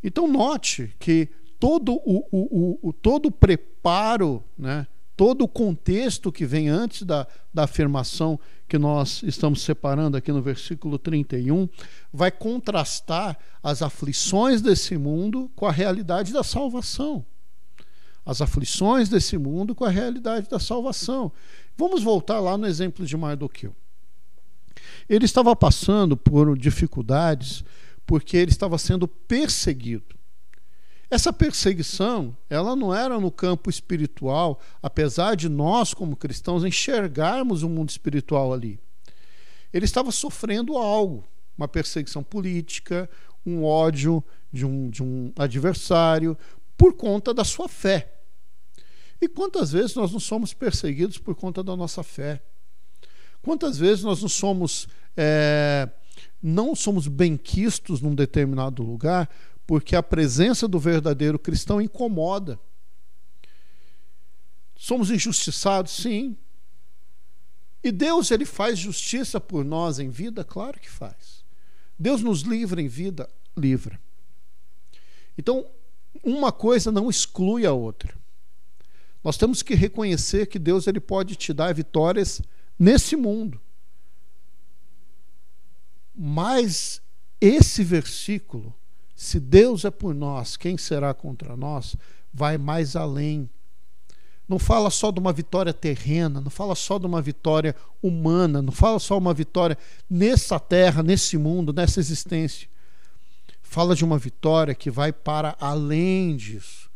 Então 0.03 0.27
note 0.27 0.95
que 0.99 1.29
todo 1.59 1.95
o, 1.95 2.27
o, 2.31 2.89
o, 2.89 2.93
todo 2.93 3.27
o 3.27 3.31
preparo, 3.31 4.43
né, 4.57 4.87
todo 5.17 5.43
o 5.45 5.49
contexto 5.49 6.33
que 6.33 6.47
vem 6.47 6.69
antes 6.69 7.03
da, 7.03 7.27
da 7.53 7.65
afirmação 7.65 8.41
que 8.71 8.79
nós 8.79 9.25
estamos 9.25 9.63
separando 9.63 10.17
aqui 10.17 10.31
no 10.31 10.41
versículo 10.41 10.97
31, 10.97 11.69
vai 12.13 12.31
contrastar 12.31 13.37
as 13.61 13.83
aflições 13.83 14.63
desse 14.63 14.97
mundo 14.97 15.51
com 15.57 15.67
a 15.67 15.73
realidade 15.73 16.33
da 16.33 16.45
salvação. 16.45 17.27
As 18.25 18.41
aflições 18.41 19.09
desse 19.09 19.37
mundo 19.37 19.75
com 19.75 19.85
a 19.85 19.91
realidade 19.91 20.49
da 20.49 20.61
salvação. 20.61 21.33
Vamos 21.77 22.05
voltar 22.05 22.39
lá 22.39 22.57
no 22.57 22.65
exemplo 22.65 23.05
de 23.05 23.17
Mardoqueu. 23.17 23.75
Ele 25.09 25.25
estava 25.25 25.57
passando 25.57 26.17
por 26.17 26.57
dificuldades 26.57 27.65
porque 28.07 28.37
ele 28.37 28.53
estava 28.53 28.79
sendo 28.79 29.09
perseguido. 29.09 30.15
Essa 31.11 31.33
perseguição, 31.33 32.37
ela 32.49 32.77
não 32.77 32.95
era 32.95 33.19
no 33.19 33.33
campo 33.33 33.69
espiritual, 33.69 34.61
apesar 34.81 35.35
de 35.35 35.49
nós, 35.49 35.93
como 35.93 36.17
cristãos, 36.17 36.65
enxergarmos 36.65 37.65
o 37.65 37.69
mundo 37.69 37.91
espiritual 37.91 38.53
ali. 38.53 38.79
Ele 39.73 39.85
estava 39.85 40.13
sofrendo 40.13 40.79
algo, 40.79 41.25
uma 41.59 41.67
perseguição 41.67 42.23
política, 42.23 43.11
um 43.45 43.65
ódio 43.65 44.23
de 44.53 44.65
um, 44.65 44.89
de 44.89 45.03
um 45.03 45.33
adversário, 45.37 46.39
por 46.77 46.95
conta 46.95 47.35
da 47.35 47.43
sua 47.43 47.69
fé. 47.69 48.15
E 49.21 49.29
quantas 49.29 49.73
vezes 49.73 49.97
nós 49.97 50.13
não 50.13 50.21
somos 50.21 50.55
perseguidos 50.55 51.19
por 51.19 51.35
conta 51.35 51.63
da 51.63 51.77
nossa 51.77 52.05
fé? 52.05 52.41
Quantas 53.43 53.79
vezes 53.79 54.05
nós 54.05 54.23
não 54.23 54.29
somos 54.29 54.87
é, 55.17 55.89
não 56.43 56.75
somos 56.75 57.07
benquistos 57.07 58.01
num 58.01 58.15
determinado 58.15 58.83
lugar 58.83 59.29
porque 59.71 59.95
a 59.95 60.03
presença 60.03 60.67
do 60.67 60.81
verdadeiro 60.81 61.39
cristão 61.39 61.81
incomoda. 61.81 62.59
Somos 64.75 65.13
injustiçados, 65.13 65.93
sim. 65.93 66.37
E 67.81 67.93
Deus 67.93 68.33
ele 68.33 68.45
faz 68.45 68.81
justiça 68.81 69.41
por 69.41 69.65
nós 69.65 70.01
em 70.01 70.11
vida, 70.11 70.43
claro 70.43 70.81
que 70.81 70.91
faz. 70.91 71.45
Deus 71.97 72.21
nos 72.21 72.41
livra 72.41 72.83
em 72.83 72.89
vida, 72.89 73.31
livra. 73.57 74.01
Então, 75.39 75.65
uma 76.21 76.51
coisa 76.51 76.91
não 76.91 77.09
exclui 77.09 77.65
a 77.65 77.73
outra. 77.73 78.13
Nós 79.23 79.37
temos 79.37 79.63
que 79.63 79.77
reconhecer 79.77 80.47
que 80.47 80.59
Deus 80.59 80.89
ele 80.89 80.99
pode 80.99 81.37
te 81.37 81.53
dar 81.53 81.73
vitórias 81.73 82.43
nesse 82.77 83.15
mundo. 83.15 83.61
Mas 86.13 87.01
esse 87.41 87.85
versículo 87.85 88.75
se 89.21 89.39
Deus 89.39 89.85
é 89.85 89.91
por 89.91 90.15
nós, 90.15 90.57
quem 90.57 90.79
será 90.79 91.13
contra 91.13 91.55
nós? 91.55 91.95
Vai 92.33 92.57
mais 92.57 92.97
além. 92.97 93.51
Não 94.49 94.59
fala 94.59 94.89
só 94.89 95.11
de 95.11 95.21
uma 95.21 95.31
vitória 95.31 95.75
terrena, 95.75 96.41
não 96.41 96.49
fala 96.49 96.75
só 96.75 96.99
de 96.99 97.05
uma 97.05 97.21
vitória 97.21 97.77
humana, 98.03 98.63
não 98.63 98.73
fala 98.73 98.99
só 98.99 99.19
uma 99.19 99.35
vitória 99.35 99.77
nessa 100.09 100.59
terra, 100.59 101.03
nesse 101.03 101.37
mundo, 101.37 101.71
nessa 101.71 102.01
existência. 102.01 102.67
Fala 103.61 103.95
de 103.95 104.07
uma 104.07 104.17
vitória 104.17 104.75
que 104.75 104.91
vai 104.91 105.13
para 105.13 105.55
além 105.61 106.35
disso. 106.35 106.91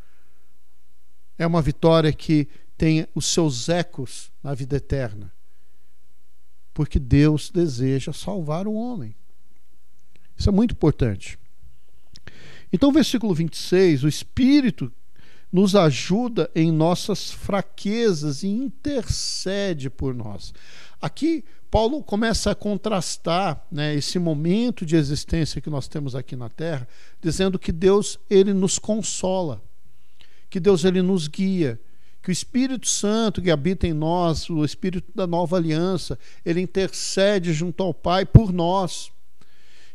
É 1.38 1.46
uma 1.46 1.60
vitória 1.60 2.10
que 2.10 2.48
tem 2.78 3.06
os 3.14 3.26
seus 3.26 3.68
ecos 3.68 4.32
na 4.42 4.54
vida 4.54 4.76
eterna. 4.76 5.30
Porque 6.72 6.98
Deus 6.98 7.50
deseja 7.50 8.14
salvar 8.14 8.66
o 8.66 8.72
homem. 8.72 9.14
Isso 10.34 10.48
é 10.48 10.52
muito 10.52 10.72
importante. 10.72 11.38
Então, 12.74 12.90
versículo 12.90 13.32
26, 13.32 14.02
o 14.02 14.08
Espírito 14.08 14.90
nos 15.52 15.76
ajuda 15.76 16.50
em 16.56 16.72
nossas 16.72 17.30
fraquezas 17.30 18.42
e 18.42 18.48
intercede 18.48 19.88
por 19.88 20.12
nós. 20.12 20.52
Aqui, 21.00 21.44
Paulo 21.70 22.02
começa 22.02 22.50
a 22.50 22.54
contrastar 22.54 23.64
né, 23.70 23.94
esse 23.94 24.18
momento 24.18 24.84
de 24.84 24.96
existência 24.96 25.60
que 25.60 25.70
nós 25.70 25.86
temos 25.86 26.16
aqui 26.16 26.34
na 26.34 26.48
Terra, 26.48 26.88
dizendo 27.22 27.60
que 27.60 27.70
Deus 27.70 28.18
ele 28.28 28.52
nos 28.52 28.76
consola, 28.76 29.62
que 30.50 30.58
Deus 30.58 30.84
ele 30.84 31.00
nos 31.00 31.28
guia, 31.28 31.80
que 32.20 32.30
o 32.30 32.32
Espírito 32.32 32.88
Santo 32.88 33.40
que 33.40 33.52
habita 33.52 33.86
em 33.86 33.92
nós, 33.92 34.50
o 34.50 34.64
Espírito 34.64 35.12
da 35.14 35.28
nova 35.28 35.58
aliança, 35.58 36.18
ele 36.44 36.60
intercede 36.60 37.52
junto 37.52 37.84
ao 37.84 37.94
Pai 37.94 38.26
por 38.26 38.52
nós. 38.52 39.13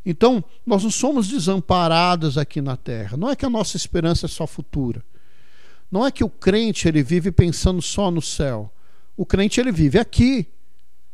Então, 0.06 0.44
nós 0.66 0.84
não 0.84 0.92
somos 0.92 1.28
desamparados 1.28 2.38
aqui 2.38 2.62
na 2.62 2.78
terra. 2.78 3.18
Não 3.18 3.30
é 3.30 3.36
que 3.36 3.46
a 3.46 3.50
nossa 3.50 3.78
esperança 3.78 4.26
é 4.26 4.30
só 4.30 4.48
futura. 4.48 5.04
Não 5.92 6.06
é 6.06 6.12
que 6.12 6.24
o 6.24 6.30
crente 6.30 6.88
ele 6.88 7.04
vive 7.04 7.32
pensando 7.32 7.82
só 7.82 8.10
no 8.10 8.22
céu. 8.22 8.72
O 9.18 9.26
crente 9.26 9.60
ele 9.60 9.72
vive 9.72 10.00
aqui, 10.00 10.48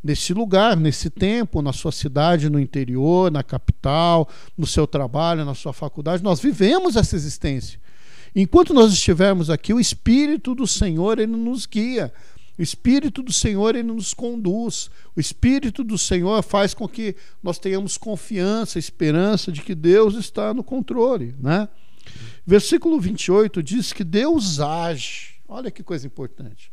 nesse 0.04 0.34
lugar, 0.34 0.78
nesse 0.78 1.10
tempo, 1.10 1.62
na 1.62 1.74
sua 1.74 1.92
cidade, 1.92 2.50
no 2.50 2.60
interior, 2.60 3.32
na 3.32 3.42
capital, 3.42 4.30
no 4.56 4.68
seu 4.68 4.86
trabalho, 4.86 5.44
na 5.44 5.56
sua 5.56 5.74
faculdade. 5.74 6.24
Nós 6.24 6.40
vivemos 6.40 6.96
essa 6.96 7.16
existência. 7.16 7.80
Enquanto 8.36 8.74
nós 8.74 8.92
estivermos 8.92 9.50
aqui, 9.50 9.74
o 9.74 9.80
Espírito 9.80 10.54
do 10.54 10.68
Senhor 10.68 11.18
ele 11.18 11.32
nos 11.32 11.66
guia 11.66 12.14
o 12.58 12.62
Espírito 12.62 13.22
do 13.22 13.34
Senhor 13.34 13.76
ele 13.76 13.84
nos 13.84 14.14
conduz. 14.14 14.90
O 15.16 15.20
Espírito 15.20 15.84
do 15.84 15.98
Senhor 15.98 16.42
faz 16.42 16.74
com 16.74 16.88
que 16.88 17.16
nós 17.44 17.60
tenhamos 17.60 17.98
confiança, 17.98 18.80
esperança 18.80 19.52
de 19.52 19.62
que 19.62 19.76
Deus 19.76 20.16
está 20.16 20.54
no 20.54 20.64
controle, 20.64 21.36
né? 21.40 21.68
Versículo 22.46 23.00
28 23.00 23.62
diz 23.62 23.92
que 23.92 24.04
Deus 24.04 24.60
age. 24.60 25.36
Olha 25.48 25.70
que 25.70 25.84
coisa 25.84 26.08
importante. 26.08 26.72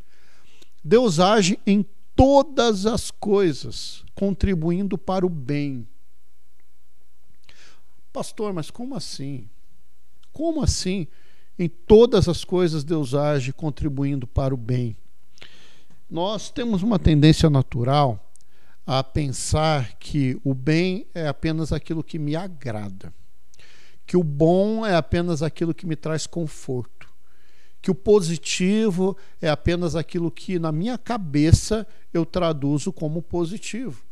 Deus 0.83 1.19
age 1.19 1.59
em 1.65 1.85
todas 2.15 2.85
as 2.85 3.11
coisas, 3.11 4.03
contribuindo 4.13 4.97
para 4.97 5.25
o 5.25 5.29
bem. 5.29 5.87
Pastor, 8.13 8.53
mas 8.53 8.69
como 8.69 8.95
assim? 8.95 9.49
Como 10.31 10.61
assim? 10.61 11.07
Em 11.57 11.67
todas 11.67 12.29
as 12.29 12.45
coisas 12.45 12.83
Deus 12.83 13.13
age 13.13 13.51
contribuindo 13.51 14.25
para 14.27 14.53
o 14.53 14.57
bem. 14.57 14.95
Nós 16.09 16.49
temos 16.49 16.83
uma 16.83 16.99
tendência 16.99 17.49
natural 17.49 18.31
a 18.85 19.03
pensar 19.03 19.93
que 19.97 20.39
o 20.43 20.53
bem 20.53 21.07
é 21.13 21.27
apenas 21.27 21.71
aquilo 21.71 22.03
que 22.03 22.19
me 22.19 22.35
agrada, 22.35 23.13
que 24.05 24.17
o 24.17 24.23
bom 24.23 24.85
é 24.85 24.95
apenas 24.95 25.41
aquilo 25.41 25.73
que 25.73 25.87
me 25.87 25.95
traz 25.95 26.27
conforto, 26.27 27.09
que 27.81 27.89
o 27.89 27.95
positivo 27.95 29.17
é 29.41 29.49
apenas 29.49 29.95
aquilo 29.95 30.29
que 30.29 30.59
na 30.59 30.71
minha 30.71 30.97
cabeça 30.97 31.87
eu 32.13 32.25
traduzo 32.25 32.91
como 32.91 33.21
positivo. 33.21 34.03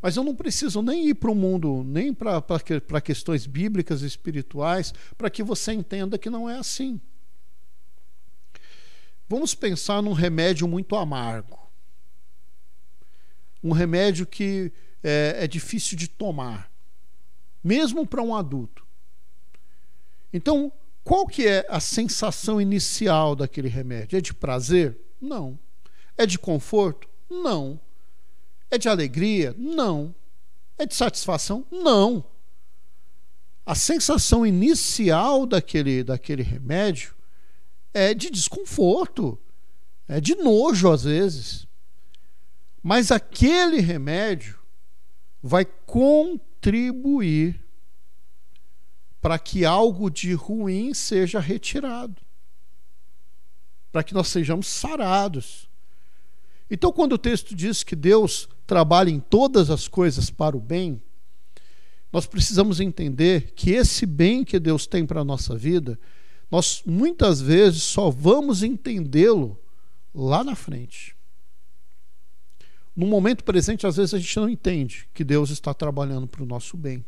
Mas 0.00 0.16
eu 0.16 0.22
não 0.22 0.34
preciso 0.34 0.80
nem 0.80 1.08
ir 1.08 1.14
para 1.14 1.30
o 1.30 1.34
mundo, 1.34 1.82
nem 1.84 2.14
para 2.14 3.00
questões 3.02 3.46
bíblicas 3.46 4.02
e 4.02 4.06
espirituais, 4.06 4.94
para 5.16 5.28
que 5.28 5.42
você 5.42 5.72
entenda 5.72 6.16
que 6.16 6.30
não 6.30 6.48
é 6.48 6.56
assim. 6.56 7.00
Vamos 9.28 9.54
pensar 9.54 10.02
num 10.02 10.12
remédio 10.12 10.66
muito 10.66 10.96
amargo. 10.96 11.58
Um 13.62 13.72
remédio 13.72 14.26
que 14.26 14.72
é, 15.02 15.36
é 15.40 15.46
difícil 15.46 15.98
de 15.98 16.08
tomar, 16.08 16.72
mesmo 17.62 18.06
para 18.06 18.22
um 18.22 18.34
adulto. 18.34 18.86
Então, 20.32 20.72
qual 21.04 21.26
que 21.26 21.46
é 21.46 21.66
a 21.68 21.80
sensação 21.80 22.60
inicial 22.60 23.36
daquele 23.36 23.68
remédio? 23.68 24.16
É 24.16 24.20
de 24.20 24.32
prazer? 24.32 24.98
Não. 25.20 25.58
É 26.16 26.24
de 26.24 26.38
conforto? 26.38 27.08
Não. 27.28 27.78
É 28.70 28.78
de 28.78 28.88
alegria? 28.88 29.54
Não. 29.58 30.14
É 30.78 30.86
de 30.86 30.94
satisfação? 30.94 31.66
Não. 31.70 32.24
A 33.66 33.74
sensação 33.74 34.46
inicial 34.46 35.44
daquele, 35.44 36.02
daquele 36.02 36.42
remédio 36.42 37.17
é 37.92 38.14
de 38.14 38.30
desconforto, 38.30 39.38
é 40.06 40.20
de 40.20 40.34
nojo 40.34 40.90
às 40.90 41.04
vezes. 41.04 41.66
Mas 42.82 43.10
aquele 43.10 43.80
remédio 43.80 44.58
vai 45.42 45.64
contribuir 45.64 47.64
para 49.20 49.38
que 49.38 49.64
algo 49.64 50.10
de 50.10 50.32
ruim 50.32 50.94
seja 50.94 51.40
retirado, 51.40 52.20
para 53.90 54.02
que 54.02 54.14
nós 54.14 54.28
sejamos 54.28 54.66
sarados. 54.66 55.68
Então, 56.70 56.92
quando 56.92 57.14
o 57.14 57.18
texto 57.18 57.54
diz 57.54 57.82
que 57.82 57.96
Deus 57.96 58.48
trabalha 58.66 59.10
em 59.10 59.20
todas 59.20 59.70
as 59.70 59.88
coisas 59.88 60.30
para 60.30 60.56
o 60.56 60.60
bem, 60.60 61.02
nós 62.12 62.26
precisamos 62.26 62.80
entender 62.80 63.52
que 63.52 63.72
esse 63.72 64.06
bem 64.06 64.44
que 64.44 64.58
Deus 64.58 64.86
tem 64.86 65.04
para 65.04 65.20
a 65.20 65.24
nossa 65.24 65.56
vida, 65.56 65.98
nós 66.50 66.82
muitas 66.86 67.40
vezes 67.40 67.82
só 67.82 68.10
vamos 68.10 68.62
entendê-lo 68.62 69.58
lá 70.14 70.42
na 70.42 70.54
frente. 70.54 71.16
No 72.96 73.06
momento 73.06 73.44
presente, 73.44 73.86
às 73.86 73.96
vezes 73.96 74.14
a 74.14 74.18
gente 74.18 74.36
não 74.38 74.48
entende 74.48 75.08
que 75.14 75.22
Deus 75.22 75.50
está 75.50 75.72
trabalhando 75.72 76.26
para 76.26 76.42
o 76.42 76.46
nosso 76.46 76.76
bem. 76.76 77.04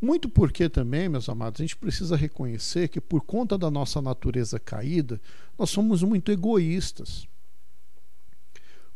Muito 0.00 0.28
porque 0.28 0.68
também, 0.68 1.08
meus 1.08 1.30
amados, 1.30 1.60
a 1.60 1.64
gente 1.64 1.76
precisa 1.76 2.14
reconhecer 2.14 2.88
que 2.88 3.00
por 3.00 3.22
conta 3.22 3.56
da 3.56 3.70
nossa 3.70 4.02
natureza 4.02 4.60
caída, 4.60 5.18
nós 5.58 5.70
somos 5.70 6.02
muito 6.02 6.30
egoístas, 6.30 7.26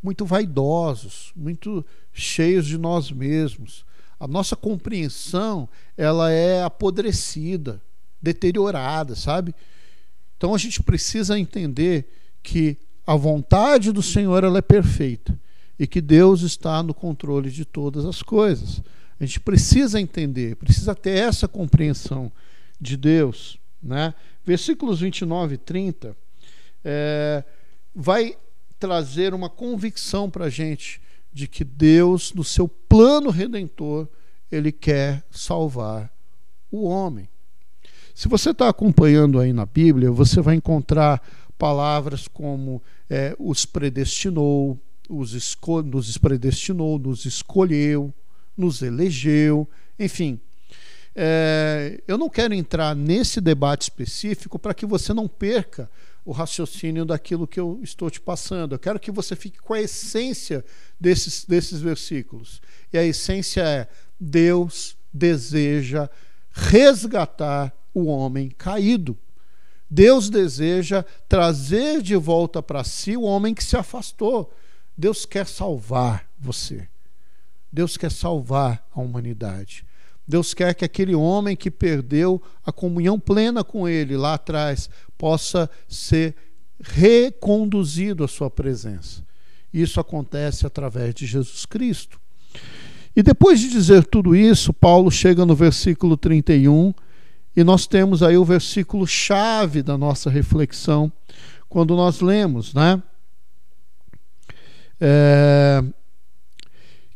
muito 0.02 0.26
vaidosos, 0.26 1.32
muito 1.34 1.82
cheios 2.12 2.66
de 2.66 2.76
nós 2.76 3.10
mesmos. 3.10 3.86
A 4.20 4.28
nossa 4.28 4.54
compreensão, 4.54 5.66
ela 5.96 6.30
é 6.30 6.62
apodrecida, 6.62 7.80
deteriorada, 8.20 9.14
sabe? 9.14 9.54
Então 10.36 10.54
a 10.54 10.58
gente 10.58 10.82
precisa 10.82 11.38
entender 11.38 12.08
que 12.42 12.76
a 13.06 13.16
vontade 13.16 13.90
do 13.92 14.02
Senhor 14.02 14.44
ela 14.44 14.58
é 14.58 14.62
perfeita 14.62 15.38
e 15.78 15.86
que 15.86 16.00
Deus 16.00 16.42
está 16.42 16.82
no 16.82 16.92
controle 16.92 17.50
de 17.50 17.64
todas 17.64 18.04
as 18.04 18.22
coisas. 18.22 18.82
A 19.18 19.24
gente 19.24 19.40
precisa 19.40 20.00
entender, 20.00 20.56
precisa 20.56 20.94
ter 20.94 21.18
essa 21.18 21.48
compreensão 21.48 22.30
de 22.80 22.96
Deus. 22.96 23.58
Né? 23.82 24.14
Versículos 24.44 25.00
29 25.00 25.54
e 25.54 25.58
30 25.58 26.16
é, 26.84 27.44
vai 27.94 28.36
trazer 28.78 29.34
uma 29.34 29.50
convicção 29.50 30.30
para 30.30 30.46
a 30.46 30.50
gente 30.50 31.00
de 31.32 31.48
que 31.48 31.64
Deus, 31.64 32.32
no 32.32 32.44
seu 32.44 32.68
plano 32.68 33.30
redentor, 33.30 34.08
ele 34.50 34.72
quer 34.72 35.24
salvar 35.30 36.12
o 36.70 36.84
homem. 36.84 37.28
Se 38.18 38.26
você 38.26 38.50
está 38.50 38.68
acompanhando 38.68 39.38
aí 39.38 39.52
na 39.52 39.64
Bíblia, 39.64 40.10
você 40.10 40.40
vai 40.40 40.56
encontrar 40.56 41.22
palavras 41.56 42.26
como 42.26 42.82
é, 43.08 43.36
os 43.38 43.64
predestinou, 43.64 44.76
os 45.08 45.34
nos 45.84 46.18
predestinou, 46.18 46.98
nos 46.98 47.24
escolheu, 47.24 48.12
nos 48.56 48.82
elegeu, 48.82 49.68
enfim. 49.96 50.40
É, 51.14 52.02
eu 52.08 52.18
não 52.18 52.28
quero 52.28 52.52
entrar 52.54 52.92
nesse 52.96 53.40
debate 53.40 53.82
específico 53.82 54.58
para 54.58 54.74
que 54.74 54.84
você 54.84 55.14
não 55.14 55.28
perca 55.28 55.88
o 56.24 56.32
raciocínio 56.32 57.04
daquilo 57.04 57.46
que 57.46 57.60
eu 57.60 57.78
estou 57.84 58.10
te 58.10 58.20
passando. 58.20 58.74
Eu 58.74 58.80
quero 58.80 58.98
que 58.98 59.12
você 59.12 59.36
fique 59.36 59.60
com 59.60 59.74
a 59.74 59.80
essência 59.80 60.64
desses, 60.98 61.44
desses 61.44 61.80
versículos. 61.80 62.60
E 62.92 62.98
a 62.98 63.04
essência 63.04 63.60
é: 63.60 63.88
Deus 64.18 64.96
deseja 65.14 66.10
resgatar 66.50 67.77
o 68.00 68.06
homem 68.06 68.50
caído. 68.50 69.16
Deus 69.90 70.28
deseja 70.28 71.04
trazer 71.28 72.02
de 72.02 72.14
volta 72.16 72.62
para 72.62 72.84
si 72.84 73.16
o 73.16 73.22
homem 73.22 73.54
que 73.54 73.64
se 73.64 73.76
afastou. 73.76 74.52
Deus 74.96 75.24
quer 75.24 75.46
salvar 75.46 76.28
você. 76.38 76.88
Deus 77.72 77.96
quer 77.96 78.10
salvar 78.10 78.86
a 78.94 79.00
humanidade. 79.00 79.84
Deus 80.26 80.52
quer 80.52 80.74
que 80.74 80.84
aquele 80.84 81.14
homem 81.14 81.56
que 81.56 81.70
perdeu 81.70 82.42
a 82.64 82.70
comunhão 82.70 83.18
plena 83.18 83.64
com 83.64 83.88
Ele 83.88 84.16
lá 84.16 84.34
atrás 84.34 84.90
possa 85.16 85.70
ser 85.88 86.34
reconduzido 86.80 88.22
à 88.22 88.28
sua 88.28 88.50
presença. 88.50 89.26
Isso 89.72 89.98
acontece 89.98 90.66
através 90.66 91.14
de 91.14 91.26
Jesus 91.26 91.64
Cristo. 91.64 92.20
E 93.16 93.22
depois 93.22 93.58
de 93.58 93.70
dizer 93.70 94.04
tudo 94.04 94.36
isso, 94.36 94.72
Paulo 94.72 95.10
chega 95.10 95.44
no 95.44 95.54
versículo 95.54 96.16
31 96.16 96.92
e 97.58 97.64
nós 97.64 97.88
temos 97.88 98.22
aí 98.22 98.36
o 98.36 98.44
versículo 98.44 99.04
chave 99.04 99.82
da 99.82 99.98
nossa 99.98 100.30
reflexão 100.30 101.10
quando 101.68 101.96
nós 101.96 102.20
lemos, 102.20 102.72
né? 102.72 103.02
É, 105.00 105.82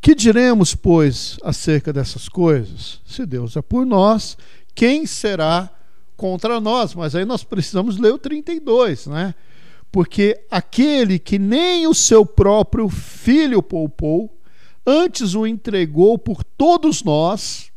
que 0.00 0.16
diremos, 0.16 0.74
pois, 0.74 1.38
acerca 1.44 1.92
dessas 1.92 2.28
coisas? 2.28 3.00
Se 3.06 3.24
Deus 3.24 3.56
é 3.56 3.62
por 3.62 3.86
nós, 3.86 4.36
quem 4.74 5.06
será 5.06 5.70
contra 6.16 6.60
nós? 6.60 6.92
Mas 6.92 7.14
aí 7.14 7.24
nós 7.24 7.44
precisamos 7.44 7.96
ler 7.96 8.12
o 8.12 8.18
32, 8.18 9.06
né? 9.06 9.36
Porque 9.92 10.44
aquele 10.50 11.20
que 11.20 11.38
nem 11.38 11.86
o 11.86 11.94
seu 11.94 12.26
próprio 12.26 12.88
filho 12.88 13.62
poupou, 13.62 14.42
antes 14.84 15.36
o 15.36 15.46
entregou 15.46 16.18
por 16.18 16.42
todos 16.42 17.04
nós. 17.04 17.71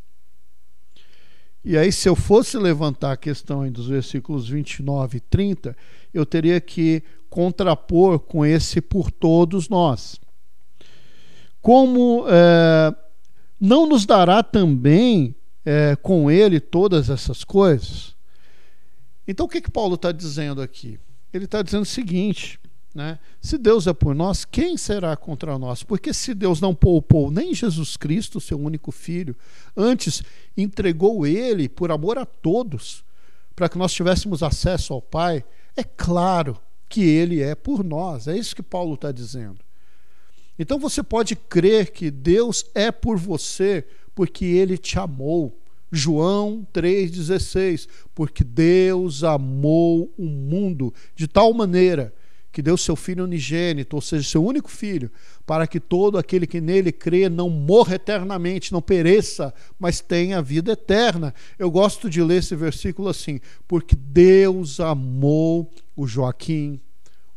E 1.66 1.78
aí, 1.78 1.92
se 1.92 2.08
eu 2.08 2.16
fosse 2.16 2.58
levantar 2.58 3.12
a 3.12 3.18
questão 3.18 3.70
dos 3.72 3.88
versículos 3.88 4.48
29 4.48 5.18
e 5.18 5.20
30, 5.20 5.76
eu 6.14 6.26
teria 6.26 6.62
que 6.62 7.04
contrapor 7.30 8.20
com 8.20 8.46
esse 8.46 8.80
por 8.80 9.12
todos 9.12 9.68
nós 9.68 10.20
como 11.66 12.26
é, 12.28 12.96
não 13.60 13.88
nos 13.88 14.06
dará 14.06 14.44
também 14.44 15.36
é, 15.66 15.96
com 15.96 16.30
ele 16.30 16.60
todas 16.60 17.10
essas 17.10 17.44
coisas? 17.44 18.16
Então, 19.28 19.48
o 19.48 19.50
que, 19.50 19.60
que 19.60 19.72
Paulo 19.72 19.96
está 19.96 20.12
dizendo 20.12 20.62
aqui? 20.62 21.00
Ele 21.34 21.46
está 21.46 21.64
dizendo 21.64 21.82
o 21.82 21.88
seguinte: 21.88 22.60
né? 22.96 23.20
se 23.42 23.58
Deus 23.58 23.88
é 23.88 23.94
por 23.94 24.16
nós, 24.16 24.46
quem 24.46 24.78
será 24.78 25.18
contra 25.18 25.60
nós? 25.60 25.84
Porque 25.84 26.14
se 26.14 26.34
Deus 26.34 26.62
não 26.62 26.74
poupou 26.74 27.30
nem 27.30 27.54
Jesus 27.54 27.98
Cristo, 27.98 28.40
seu 28.40 28.58
único 28.58 28.90
filho, 28.90 29.36
antes 29.76 30.24
entregou 30.56 31.28
ele 31.28 31.68
por 31.68 31.92
amor 31.92 32.18
a 32.18 32.26
todos, 32.26 33.04
para 33.54 33.68
que 33.68 33.78
nós 33.78 33.94
tivéssemos 33.94 34.42
acesso 34.42 34.94
ao 34.94 35.02
Pai, 35.02 35.44
é 35.76 35.84
claro 35.84 36.58
que 36.88 37.04
ele 37.04 37.42
é 37.42 37.54
por 37.54 37.84
nós. 37.84 38.30
É 38.30 38.38
isso 38.38 38.56
que 38.56 38.64
Paulo 38.64 38.94
está 38.94 39.12
dizendo. 39.12 39.60
Então 40.58 40.80
você 40.80 41.04
pode 41.04 41.36
crer 41.36 41.92
que 41.92 42.10
Deus 42.10 42.66
é 42.74 42.94
por 42.94 43.18
você 43.18 43.86
porque 44.14 44.46
ele 44.46 44.78
te 44.78 44.98
amou, 44.98 45.60
João 45.92 46.66
3,16, 46.74 47.90
porque 48.14 48.42
Deus 48.42 49.22
amou 49.26 50.14
o 50.18 50.24
mundo 50.24 50.94
de 51.14 51.28
tal 51.28 51.54
maneira 51.54 52.14
que 52.56 52.62
deu 52.62 52.78
seu 52.78 52.96
Filho 52.96 53.26
unigênito, 53.26 53.98
ou 53.98 54.02
seja, 54.02 54.30
seu 54.30 54.42
único 54.42 54.72
Filho, 54.72 55.12
para 55.46 55.68
que 55.68 55.78
todo 55.78 56.18
aquele 56.18 56.48
que 56.48 56.62
nele 56.62 56.90
crê 56.90 57.28
não 57.28 57.50
morra 57.50 57.96
eternamente, 57.96 58.72
não 58.72 58.82
pereça, 58.82 59.54
mas 59.78 60.00
tenha 60.00 60.42
vida 60.42 60.72
eterna. 60.72 61.36
Eu 61.60 61.70
gosto 61.70 62.10
de 62.10 62.24
ler 62.24 62.38
esse 62.38 62.56
versículo 62.56 63.10
assim, 63.10 63.42
porque 63.68 63.94
Deus 63.94 64.80
amou 64.80 65.70
o 65.98 66.08
Joaquim, 66.08 66.80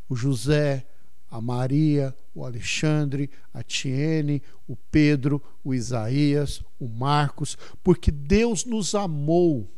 o 0.08 0.14
José, 0.14 0.86
a 1.28 1.40
Maria, 1.40 2.14
o 2.32 2.44
Alexandre, 2.44 3.28
a 3.52 3.64
Tiene, 3.64 4.40
o 4.68 4.76
Pedro, 4.76 5.42
o 5.64 5.74
Isaías, 5.74 6.62
o 6.78 6.86
Marcos, 6.86 7.58
porque 7.82 8.12
Deus 8.12 8.64
nos 8.64 8.94
amou 8.94 9.68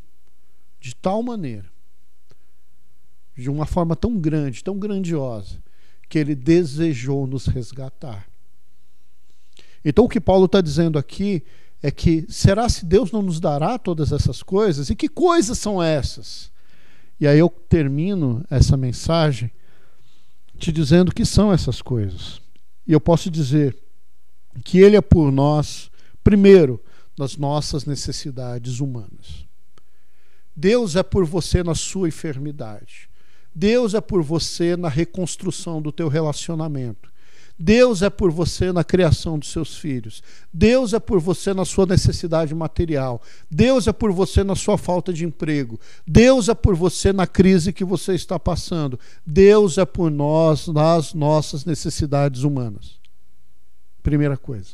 de 0.79 0.95
tal 0.95 1.23
maneira 1.23 1.80
de 3.37 3.51
uma 3.51 3.67
forma 3.67 3.97
tão 3.97 4.19
grande, 4.19 4.65
tão 4.65 4.79
grandiosa, 4.79 5.63
que 6.09 6.19
ele 6.19 6.35
desejou 6.35 7.27
nos 7.27 7.47
resgatar. 7.47 8.29
Então, 9.85 10.05
o 10.05 10.09
que 10.09 10.21
Paulo 10.21 10.47
está 10.47 10.61
dizendo 10.61 10.99
aqui 10.99 11.43
é 11.83 11.91
que 11.91 12.27
será 12.29 12.69
se 12.69 12.85
Deus 12.85 13.11
não 13.11 13.23
nos 13.23 13.41
dará 13.41 13.79
todas 13.79 14.13
essas 14.13 14.43
coisas? 14.43 14.91
E 14.91 14.97
que 14.97 15.09
coisas 15.09 15.59
são 15.59 15.83
essas? 15.83 16.51
E 17.19 17.27
aí 17.27 17.39
eu 17.39 17.49
termino 17.49 18.45
essa 18.51 18.77
mensagem 18.77 19.51
te 20.59 20.71
dizendo 20.71 21.13
que 21.13 21.25
são 21.25 21.53
essas 21.53 21.81
coisas. 21.81 22.41
E 22.87 22.93
eu 22.93 23.01
posso 23.01 23.31
dizer 23.31 23.77
que 24.65 24.79
Ele 24.79 24.97
é 24.97 25.01
por 25.01 25.31
nós, 25.33 25.91
primeiro, 26.23 26.83
nas 27.19 27.37
nossas 27.37 27.85
necessidades 27.85 28.81
humanas. 28.81 29.47
Deus 30.55 30.97
é 30.97 31.03
por 31.03 31.25
você 31.25 31.63
na 31.63 31.75
sua 31.75 32.09
enfermidade. 32.09 33.10
Deus 33.55 33.95
é 33.95 34.01
por 34.01 34.23
você 34.23 34.77
na 34.77 34.89
reconstrução 34.89 35.83
do 35.83 35.91
teu 35.91 36.09
relacionamento. 36.09 37.11
Deus 37.63 38.01
é 38.01 38.09
por 38.09 38.31
você 38.31 38.73
na 38.73 38.83
criação 38.83 39.39
dos 39.39 39.53
seus 39.53 39.77
filhos. 39.77 40.23
Deus 40.51 40.95
é 40.95 40.99
por 40.99 41.21
você 41.21 41.53
na 41.53 41.67
sua 41.67 41.85
necessidade 41.85 42.55
material. 42.55 43.21
Deus 43.51 43.87
é 43.87 43.93
por 43.93 44.11
você 44.13 44.43
na 44.43 44.57
sua 44.57 44.79
falta 44.79 45.13
de 45.13 45.27
emprego. 45.27 45.79
Deus 46.07 46.49
é 46.49 46.55
por 46.55 46.75
você 46.75 47.13
na 47.13 47.27
crise 47.27 47.71
que 47.71 47.85
você 47.85 48.15
está 48.15 48.39
passando. 48.39 48.99
Deus 49.27 49.77
é 49.77 49.85
por 49.85 50.11
nós 50.11 50.69
nas 50.69 51.13
nossas 51.13 51.67
necessidades 51.67 52.45
humanas. 52.45 52.99
Primeira 54.03 54.39
coisa. 54.39 54.71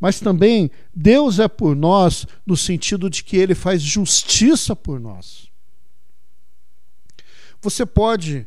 Mas 0.00 0.18
também 0.18 0.72
Deus 0.92 1.38
é 1.38 1.46
por 1.46 1.76
nós 1.76 2.26
no 2.44 2.56
sentido 2.56 3.08
de 3.08 3.22
que 3.22 3.36
ele 3.36 3.54
faz 3.54 3.80
justiça 3.80 4.74
por 4.74 4.98
nós. 4.98 5.48
Você 7.64 7.86
pode 7.86 8.46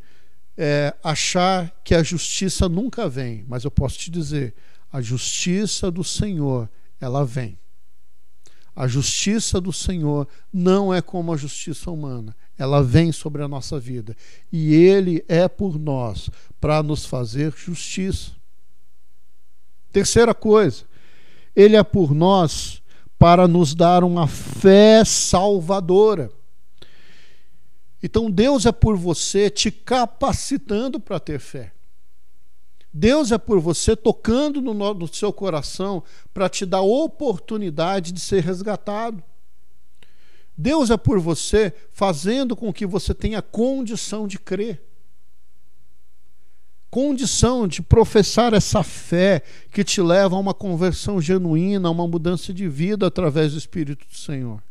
é, 0.55 0.95
achar 1.03 1.71
que 1.83 1.95
a 1.95 2.03
justiça 2.03 2.69
nunca 2.69 3.09
vem, 3.09 3.43
mas 3.47 3.63
eu 3.63 3.71
posso 3.71 3.97
te 3.97 4.11
dizer: 4.11 4.53
a 4.93 5.01
justiça 5.01 5.89
do 5.89 6.03
Senhor, 6.03 6.69
ela 7.01 7.25
vem. 7.25 7.57
A 8.75 8.87
justiça 8.87 9.59
do 9.59 9.73
Senhor 9.73 10.27
não 10.53 10.93
é 10.93 11.01
como 11.01 11.33
a 11.33 11.37
justiça 11.37 11.89
humana, 11.89 12.35
ela 12.55 12.83
vem 12.83 13.11
sobre 13.11 13.41
a 13.41 13.47
nossa 13.47 13.79
vida. 13.79 14.15
E 14.53 14.75
Ele 14.75 15.25
é 15.27 15.47
por 15.47 15.79
nós 15.79 16.29
para 16.61 16.83
nos 16.83 17.03
fazer 17.03 17.51
justiça. 17.57 18.33
Terceira 19.91 20.35
coisa, 20.35 20.83
Ele 21.55 21.75
é 21.75 21.81
por 21.81 22.13
nós 22.13 22.83
para 23.17 23.47
nos 23.47 23.73
dar 23.73 24.03
uma 24.03 24.27
fé 24.27 25.03
salvadora. 25.03 26.36
Então 28.01 28.29
Deus 28.29 28.65
é 28.65 28.71
por 28.71 28.95
você 28.95 29.49
te 29.49 29.71
capacitando 29.71 30.99
para 30.99 31.19
ter 31.19 31.39
fé. 31.39 31.73
Deus 32.93 33.31
é 33.31 33.37
por 33.37 33.59
você 33.59 33.95
tocando 33.95 34.61
no, 34.61 34.73
no 34.73 35.07
seu 35.13 35.31
coração 35.31 36.03
para 36.33 36.49
te 36.49 36.65
dar 36.65 36.81
oportunidade 36.81 38.11
de 38.11 38.19
ser 38.19 38.43
resgatado. 38.43 39.23
Deus 40.57 40.89
é 40.89 40.97
por 40.97 41.19
você 41.19 41.71
fazendo 41.91 42.55
com 42.55 42.73
que 42.73 42.85
você 42.85 43.13
tenha 43.13 43.41
condição 43.41 44.27
de 44.27 44.39
crer. 44.39 44.81
Condição 46.89 47.67
de 47.67 47.83
professar 47.83 48.53
essa 48.53 48.81
fé 48.81 49.43
que 49.71 49.83
te 49.83 50.01
leva 50.01 50.35
a 50.35 50.39
uma 50.39 50.53
conversão 50.53 51.21
genuína, 51.21 51.89
a 51.89 51.91
uma 51.91 52.07
mudança 52.07 52.51
de 52.51 52.67
vida 52.67 53.05
através 53.05 53.51
do 53.51 53.59
Espírito 53.59 54.07
do 54.07 54.15
Senhor. 54.15 54.63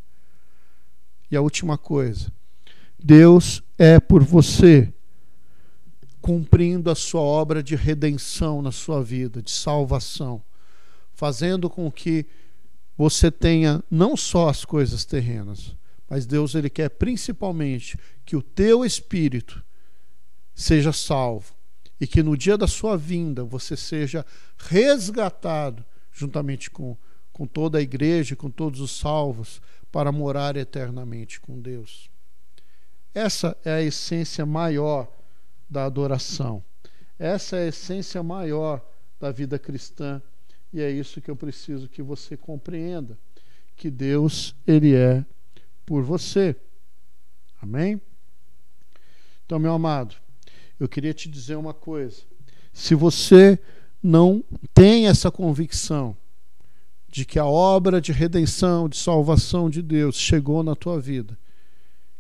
E 1.31 1.37
a 1.37 1.41
última 1.41 1.79
coisa, 1.79 2.33
Deus 2.99 3.63
é 3.79 4.01
por 4.01 4.23
você, 4.23 4.93
cumprindo 6.21 6.91
a 6.91 6.95
sua 6.95 7.21
obra 7.21 7.63
de 7.63 7.77
redenção 7.77 8.61
na 8.61 8.73
sua 8.73 9.03
vida, 9.03 9.41
de 9.41 9.51
salvação, 9.51 10.43
fazendo 11.15 11.71
com 11.71 11.91
que 11.91 12.27
você 12.97 13.31
tenha 13.31 13.83
não 13.91 14.17
só 14.17 14.49
as 14.49 14.65
coisas 14.65 15.05
terrenas, 15.05 15.77
mas 16.09 16.27
Deus 16.27 16.55
ele 16.55 16.71
quer 16.71 16.89
principalmente 16.89 17.99
que 18.25 18.37
o 18.37 18.43
teu 18.43 18.85
espírito 18.85 19.63
seja 20.55 20.93
salvo 20.93 21.55
e 22.01 22.07
que 22.07 22.23
no 22.23 22.37
dia 22.37 22.57
da 22.57 22.67
sua 22.67 22.97
vinda 22.97 23.45
você 23.45 23.77
seja 23.77 24.25
resgatado 24.57 25.85
juntamente 26.13 26.71
com, 26.71 26.97
com 27.33 27.47
toda 27.47 27.79
a 27.79 27.83
igreja, 27.83 28.35
com 28.35 28.51
todos 28.51 28.81
os 28.81 28.91
salvos, 28.91 29.61
para 29.93 30.11
morar 30.11 30.57
eternamente 30.57 31.41
com 31.41 31.61
Deus. 31.61 32.11
Essa 33.17 33.57
é 33.65 33.73
a 33.73 33.83
essência 33.83 34.45
maior 34.45 35.11
da 35.71 35.87
adoração. 35.87 36.63
Essa 37.19 37.57
é 37.57 37.65
a 37.65 37.69
essência 37.69 38.23
maior 38.23 38.87
da 39.19 39.33
vida 39.33 39.59
cristã. 39.59 40.21
E 40.71 40.83
é 40.83 40.91
isso 40.91 41.23
que 41.23 41.31
eu 41.31 41.35
preciso 41.35 41.89
que 41.89 42.03
você 42.03 42.37
compreenda, 42.37 43.19
que 43.75 43.91
Deus 43.91 44.55
ele 44.67 44.95
é 44.95 45.25
por 45.87 46.03
você. 46.03 46.55
Amém? 47.59 47.99
Então, 49.47 49.59
meu 49.59 49.73
amado, 49.73 50.15
eu 50.79 50.87
queria 50.87 51.15
te 51.15 51.27
dizer 51.27 51.57
uma 51.57 51.73
coisa. 51.73 52.21
Se 52.71 52.95
você 52.95 53.59
não 54.03 54.45
tem 54.75 55.07
essa 55.07 55.31
convicção 55.31 56.15
de 57.09 57.25
que 57.25 57.39
a 57.39 57.47
obra 57.47 57.99
de 57.99 58.13
redenção, 58.13 58.91
de 58.91 58.99
salvação 58.99 59.71
de 59.71 59.81
Deus 59.81 60.17
chegou 60.17 60.63
na 60.63 60.77
tua 60.77 61.01
vida, 61.01 61.39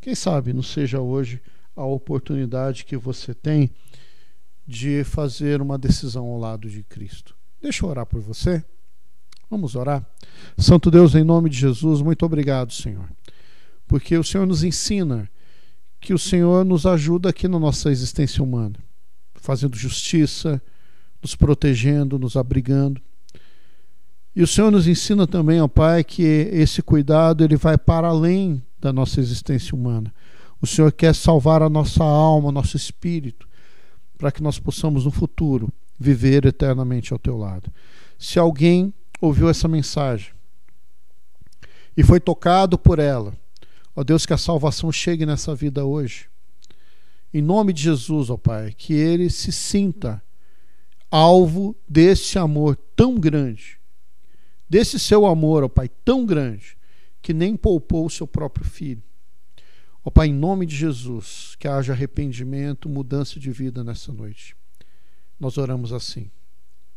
quem 0.07 0.15
sabe 0.15 0.53
não 0.53 0.63
seja 0.63 1.01
hoje 1.01 1.43
a 1.75 1.85
oportunidade 1.85 2.85
que 2.85 2.97
você 2.97 3.35
tem 3.35 3.73
de 4.65 5.03
fazer 5.03 5.61
uma 5.61 5.77
decisão 5.77 6.27
ao 6.27 6.39
lado 6.39 6.71
de 6.71 6.85
Cristo. 6.85 7.35
Deixa 7.61 7.85
eu 7.85 7.91
orar 7.91 8.07
por 8.07 8.21
você. 8.21 8.65
Vamos 9.51 9.75
orar. 9.75 10.07
Santo 10.57 10.93
Deus, 10.93 11.17
em 11.17 11.25
nome 11.25 11.51
de 11.51 11.59
Jesus, 11.59 12.03
muito 12.03 12.25
obrigado, 12.25 12.73
Senhor. 12.73 13.11
Porque 13.85 14.17
o 14.17 14.23
Senhor 14.23 14.47
nos 14.47 14.63
ensina 14.63 15.29
que 16.01 16.15
o 16.15 16.19
Senhor 16.21 16.65
nos 16.65 16.87
ajuda 16.87 17.31
aqui 17.31 17.49
na 17.49 17.59
nossa 17.59 17.91
existência 17.91 18.45
humana, 18.45 18.79
fazendo 19.35 19.77
justiça, 19.77 20.63
nos 21.21 21.35
protegendo, 21.35 22.17
nos 22.17 22.37
abrigando. 22.37 23.03
E 24.37 24.41
o 24.41 24.47
Senhor 24.47 24.71
nos 24.71 24.87
ensina 24.87 25.27
também, 25.27 25.61
ó 25.61 25.67
Pai, 25.67 26.05
que 26.05 26.23
esse 26.23 26.81
cuidado 26.81 27.43
ele 27.43 27.57
vai 27.57 27.77
para 27.77 28.07
além 28.07 28.63
da 28.79 28.93
nossa 28.93 29.21
existência 29.21 29.75
humana. 29.75 30.13
O 30.61 30.67
Senhor 30.67 30.93
quer 30.93 31.15
salvar 31.15 31.63
a 31.63 31.69
nossa 31.69 32.03
alma, 32.03 32.53
nosso 32.53 32.77
espírito, 32.77 33.49
para 34.17 34.33
que 34.33 34.43
nós 34.43 34.59
possamos 34.59 35.05
no 35.05 35.11
futuro 35.11 35.71
viver 35.99 36.45
eternamente 36.47 37.13
ao 37.13 37.19
teu 37.19 37.37
lado. 37.37 37.71
Se 38.19 38.39
alguém 38.39 38.93
ouviu 39.21 39.49
essa 39.49 39.69
mensagem 39.69 40.33
e 41.97 42.03
foi 42.03 42.21
tocado 42.21 42.79
por 42.79 42.99
ela, 42.99 43.35
ó 43.95 44.05
Deus, 44.05 44.27
que 44.27 44.33
a 44.33 44.39
salvação 44.39 44.93
chegue 44.93 45.25
nessa 45.25 45.55
vida 45.55 45.85
hoje. 45.85 46.29
Em 47.33 47.43
nome 47.43 47.73
de 47.73 47.83
Jesus, 47.83 48.31
ó 48.31 48.37
Pai, 48.37 48.73
que 48.77 48.93
ele 48.95 49.29
se 49.31 49.53
sinta 49.53 50.23
alvo 51.11 51.77
desse 51.89 52.39
amor 52.39 52.77
tão 52.95 53.15
grande, 53.17 53.79
desse 54.69 54.99
seu 54.99 55.27
amor, 55.27 55.65
ó 55.65 55.69
Pai, 55.69 55.89
tão 56.05 56.27
grande, 56.27 56.76
que 57.27 57.35
nem 57.35 57.57
poupou 57.57 58.07
o 58.07 58.09
seu 58.11 58.25
próprio 58.25 58.65
filho. 58.65 59.03
Ó 60.05 60.11
Pai, 60.11 60.29
em 60.29 60.33
nome 60.33 60.65
de 60.65 60.77
Jesus, 60.77 61.57
que 61.59 61.67
haja 61.67 61.93
arrependimento, 61.93 62.89
mudança 62.89 63.41
de 63.41 63.51
vida 63.51 63.83
nessa 63.83 64.13
noite. 64.13 64.55
Nós 65.37 65.59
oramos 65.59 65.93
assim. 65.93 66.31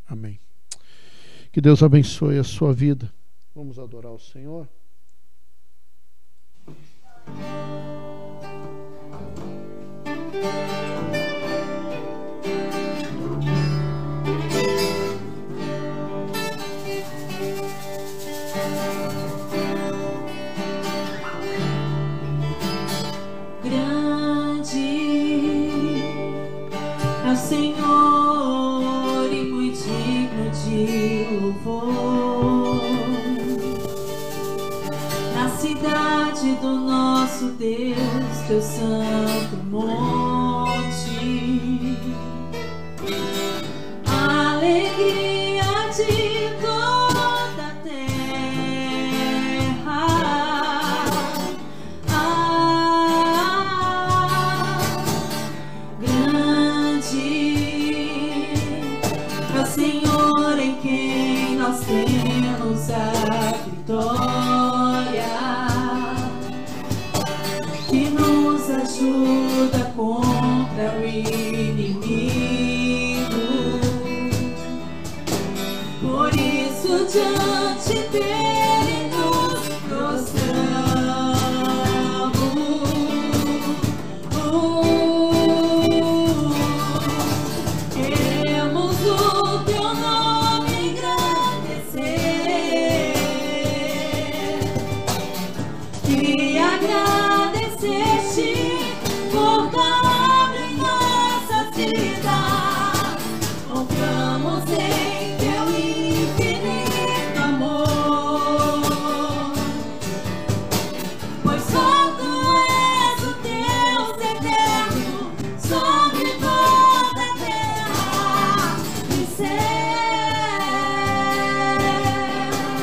Amém. 0.06 0.40
Que 1.52 1.60
Deus 1.60 1.82
abençoe 1.82 2.38
a 2.38 2.44
sua 2.44 2.72
vida. 2.72 3.12
Vamos 3.56 3.80
adorar 3.80 4.12
o 4.12 4.20
Senhor. 4.20 4.70